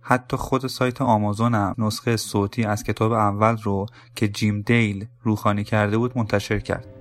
حتی 0.00 0.36
خود 0.36 0.66
سایت 0.66 1.02
آمازون 1.02 1.54
هم 1.54 1.74
نسخه 1.78 2.16
صوتی 2.16 2.64
از 2.64 2.84
کتاب 2.84 3.12
اول 3.12 3.56
رو 3.56 3.86
که 4.14 4.28
جیم 4.28 4.62
دیل 4.62 5.06
روخانی 5.22 5.64
کرده 5.64 5.98
بود 5.98 6.18
منتشر 6.18 6.58
کرد. 6.58 6.97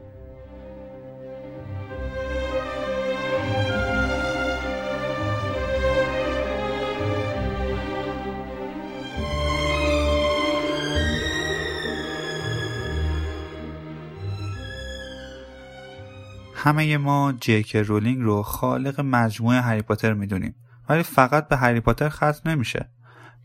همه 16.68 16.98
ما 16.98 17.34
جی 17.42 17.55
کی 17.55 17.76
رولینگ 17.76 18.22
رو 18.22 18.44
خالق 18.44 19.02
مجموعه 19.02 19.62
هری 19.62 19.82
پاتر 19.82 20.14
می‌دونیم. 20.14 20.56
ولی 20.90 21.04
فقط 21.04 21.48
به 21.48 21.58
هری 21.58 21.80
پاتر 21.80 22.10
ختم 22.10 22.50
نمیشه. 22.50 22.90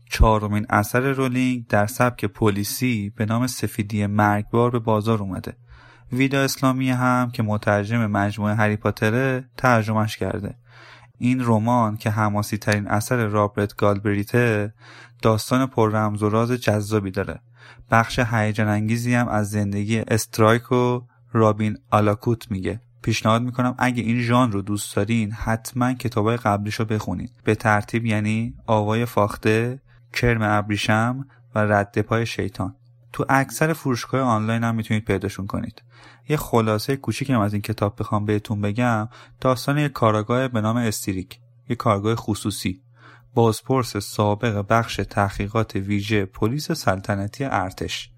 چهارمین 0.09 0.65
اثر 0.69 1.11
رولینگ 1.11 1.67
در 1.67 1.87
سبک 1.87 2.25
پلیسی 2.25 3.09
به 3.09 3.25
نام 3.25 3.47
سفیدی 3.47 4.05
مرگبار 4.05 4.71
به 4.71 4.79
بازار 4.79 5.21
اومده. 5.21 5.57
ویدا 6.11 6.41
اسلامی 6.41 6.89
هم 6.89 7.31
که 7.33 7.43
مترجم 7.43 8.05
مجموعه 8.05 8.55
هری 8.55 8.75
پاتره 8.75 9.49
ترجمهش 9.57 10.17
کرده. 10.17 10.55
این 11.17 11.45
رمان 11.45 11.97
که 11.97 12.09
حماسی 12.09 12.57
ترین 12.57 12.87
اثر 12.87 13.25
رابرت 13.25 13.75
گالبریته 13.75 14.73
داستان 15.21 15.65
پر 15.65 15.91
رمز 15.91 16.23
و 16.23 16.29
راز 16.29 16.51
جذابی 16.51 17.11
داره. 17.11 17.39
بخش 17.91 18.19
هیجان 18.19 18.67
انگیزی 18.67 19.13
هم 19.13 19.27
از 19.27 19.49
زندگی 19.49 19.99
استرایک 19.99 20.71
و 20.71 21.01
رابین 21.31 21.77
آلاکوت 21.91 22.51
میگه. 22.51 22.79
پیشنهاد 23.03 23.41
می‌کنم 23.41 23.75
اگه 23.77 24.03
این 24.03 24.21
ژانر 24.21 24.53
رو 24.53 24.61
دوست 24.61 24.95
دارین 24.95 25.31
حتما 25.31 25.93
کتابای 25.93 26.37
قبلیش 26.37 26.75
رو 26.75 26.85
بخونید. 26.85 27.31
به 27.43 27.55
ترتیب 27.55 28.05
یعنی 28.05 28.53
آوای 28.67 29.05
فاخته 29.05 29.81
کرم 30.13 30.41
ابریشم 30.41 31.27
و 31.55 31.59
رد 31.59 32.01
پای 32.01 32.25
شیطان. 32.25 32.75
تو 33.13 33.25
اکثر 33.29 33.73
فروشگاه 33.73 34.21
آنلاین 34.21 34.63
هم 34.63 34.75
می‌تونید 34.75 35.05
پیداشون 35.05 35.47
کنید. 35.47 35.83
یه 36.29 36.37
خلاصه 36.37 36.95
کوچیکم 36.95 37.39
از 37.39 37.53
این 37.53 37.61
کتاب 37.61 37.95
بخوام 37.99 38.25
بهتون 38.25 38.61
بگم. 38.61 39.09
داستان 39.41 39.77
یک 39.77 39.91
کاراگاه 39.91 40.47
به 40.47 40.61
نام 40.61 40.77
استریک. 40.77 41.39
یه 41.69 41.75
کارگاه 41.75 42.15
خصوصی. 42.15 42.81
بازپرس 43.33 43.97
سابق 43.97 44.65
بخش 44.69 44.95
تحقیقات 45.09 45.75
ویژه 45.75 46.25
پلیس 46.25 46.71
سلطنتی 46.71 47.43
ارتش 47.43 48.09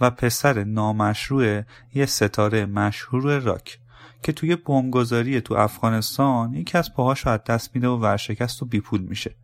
و 0.00 0.10
پسر 0.10 0.64
نامشروع 0.64 1.62
یه 1.94 2.06
ستاره 2.06 2.66
مشهور 2.66 3.38
راک. 3.38 3.79
که 4.22 4.32
توی 4.32 4.56
بمبگذاری 4.56 5.40
تو 5.40 5.54
افغانستان 5.54 6.54
یکی 6.54 6.78
از 6.78 6.94
پاهاش 6.94 7.26
از 7.26 7.44
دست 7.44 7.74
میده 7.74 7.88
و 7.88 7.96
ورشکست 7.96 8.62
و 8.62 8.66
بیپول 8.66 9.00
میشه. 9.00 9.34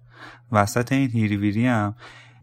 وسط 0.53 0.93
این 0.93 1.11
هیریویری 1.11 1.66
هم 1.66 1.95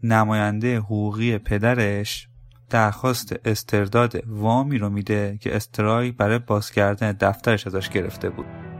نماینده 0.02 0.78
حقوقی 0.78 1.38
پدرش 1.38 2.28
درخواست 2.70 3.34
استرداد 3.44 4.22
وامی 4.26 4.78
رو 4.78 4.90
میده 4.90 5.38
که 5.40 5.56
استرای 5.56 6.12
برای 6.12 6.38
باز 6.38 6.70
کردن 6.70 7.12
دفترش 7.12 7.66
ازش 7.66 7.88
گرفته 7.88 8.30
بود. 8.30 8.73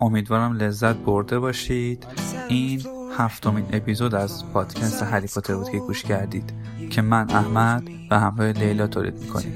امیدوارم 0.00 0.56
لذت 0.56 0.96
برده 0.96 1.38
باشید. 1.38 2.06
این 2.48 2.82
هفتمین 3.18 3.64
اپیزود 3.72 4.14
از 4.14 4.52
پادکست 4.52 5.02
هری 5.02 5.26
پاتر 5.26 5.54
بود 5.54 5.70
که 5.70 5.78
گوش 5.78 6.02
کردید 6.02 6.52
که 6.90 7.02
من 7.02 7.30
احمد 7.30 7.82
و 8.10 8.20
همراه 8.20 8.52
لیلا 8.52 8.86
تولید 8.86 9.18
می‌کنیم. 9.18 9.52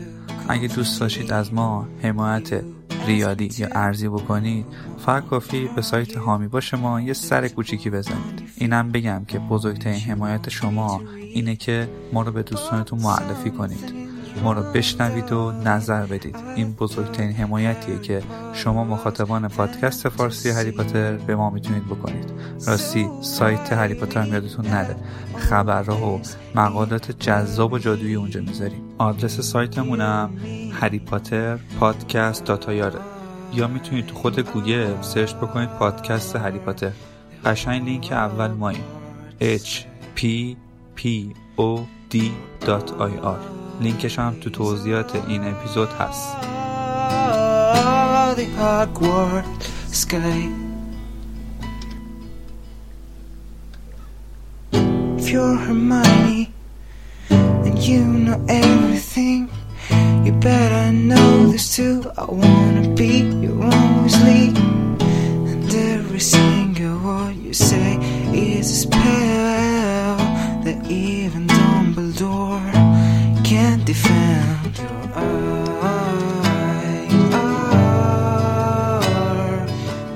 اگه 0.48 0.68
دوست 0.68 1.00
داشتید 1.00 1.32
از 1.32 1.54
ما 1.54 1.88
حمایت 2.02 2.62
ریالی 3.06 3.50
یا 3.58 3.68
ارزی 3.72 4.08
بکنید 4.08 4.66
فقط 4.98 5.26
کافی 5.26 5.68
به 5.76 5.82
سایت 5.82 6.16
هامی 6.16 6.48
باش 6.48 6.74
ما 6.74 7.00
یه 7.00 7.12
سر 7.12 7.48
کوچیکی 7.48 7.90
بزنید. 7.90 8.42
اینم 8.56 8.92
بگم 8.92 9.24
که 9.28 9.38
بزرگترین 9.38 10.00
حمایت 10.00 10.48
شما 10.48 11.00
اینه 11.34 11.56
که 11.56 11.88
ما 12.12 12.22
رو 12.22 12.32
به 12.32 12.42
دوستانتون 12.42 12.98
معرفی 13.02 13.50
کنید. 13.50 14.09
ما 14.42 14.52
رو 14.52 14.62
بشنوید 14.62 15.32
و 15.32 15.52
نظر 15.52 16.06
بدید. 16.06 16.36
این 16.56 16.72
بزرگترین 16.72 17.32
حمایتیه 17.32 17.98
که 17.98 18.22
شما 18.52 18.84
مخاطبان 18.84 19.48
پادکست 19.48 20.08
فارسی 20.08 20.50
هری 20.50 20.70
پاتر 20.70 21.12
به 21.16 21.36
ما 21.36 21.50
می‌تونید 21.50 21.86
بکنید. 21.86 22.32
راستی 22.66 23.08
سایت 23.22 23.72
هری 23.72 23.94
پاتر 23.94 24.22
هم 24.22 24.32
یادتون 24.32 24.66
نره. 24.66 24.96
خبرها 25.36 26.12
و 26.12 26.20
مقالات 26.54 27.10
جذاب 27.10 27.72
و 27.72 27.78
جادویی 27.78 28.14
اونجا 28.14 28.40
می‌ذاریم. 28.40 28.82
آدرس 28.98 29.40
سایتمونم 29.40 30.30
Harry 30.80 30.98
Potter 30.98 31.58
podcast 31.80 32.44
dot 32.44 32.71
ir 32.71 32.89
ه 32.89 32.98
یا 33.54 33.68
می‌تونید 33.68 34.06
تو 34.06 34.14
خود 34.14 34.40
گوگل 34.40 35.00
سرچ 35.00 35.34
بکنید 35.34 35.68
پادکست 35.68 36.36
هری 36.36 36.58
پاتر. 36.58 36.92
قشنگ 37.44 37.84
لینک 37.84 38.12
اول 38.12 38.50
ماییم. 38.50 38.84
H 39.40 39.70
p 40.16 40.20
p 40.96 41.00
o 41.58 41.78
d 42.12 42.16
i 42.16 43.12
r. 43.22 43.69
لینکش 43.81 44.19
هم 44.19 44.33
تو 44.41 44.49
توضیحات 44.49 45.15
این 45.27 45.43
اپیزود 45.43 45.89
هست 45.99 46.35
If 55.17 55.31
you're 55.33 55.57
Hermione 55.65 56.53
and 57.29 57.79
you 57.79 58.03
know 58.25 58.39
everything, 58.47 59.49
you 60.25 60.31
better 60.33 60.91
know 60.91 61.47
this 61.53 61.75
too. 61.75 61.97
I 62.17 62.25
wanna 62.25 62.85
be 63.01 63.13
your 63.45 63.63
own 63.63 63.91
Weasley, 64.03 64.45
and 65.51 65.73
every 65.73 66.19
single 66.19 66.97
word 66.99 67.35
you 67.45 67.53
say 67.53 67.89
is 68.33 68.69
a 68.69 68.77
spell 68.85 70.17
that 70.65 70.79
even 70.89 71.47
Dumbledore 71.47 72.65
can't 72.65 72.68
defend 73.90 74.78
your 74.78 75.00
are 75.16 76.06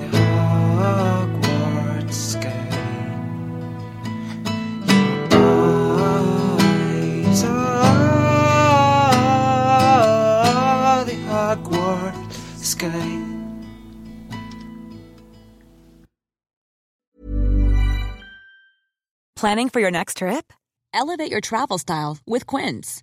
the 0.01 0.16
Hogwarts 0.79 2.12
sky. 2.12 2.68
Your 5.31 5.59
eyes 6.87 7.43
are 7.45 7.55
the 11.05 11.16
Hogwarts 11.27 12.62
sky. 12.62 13.12
Planning 19.35 19.68
for 19.68 19.81
your 19.81 19.91
next 19.91 20.18
trip? 20.18 20.53
Elevate 20.93 21.33
your 21.33 21.41
travel 21.41 21.79
style 21.79 22.18
with 22.25 22.47
Quince. 22.47 23.03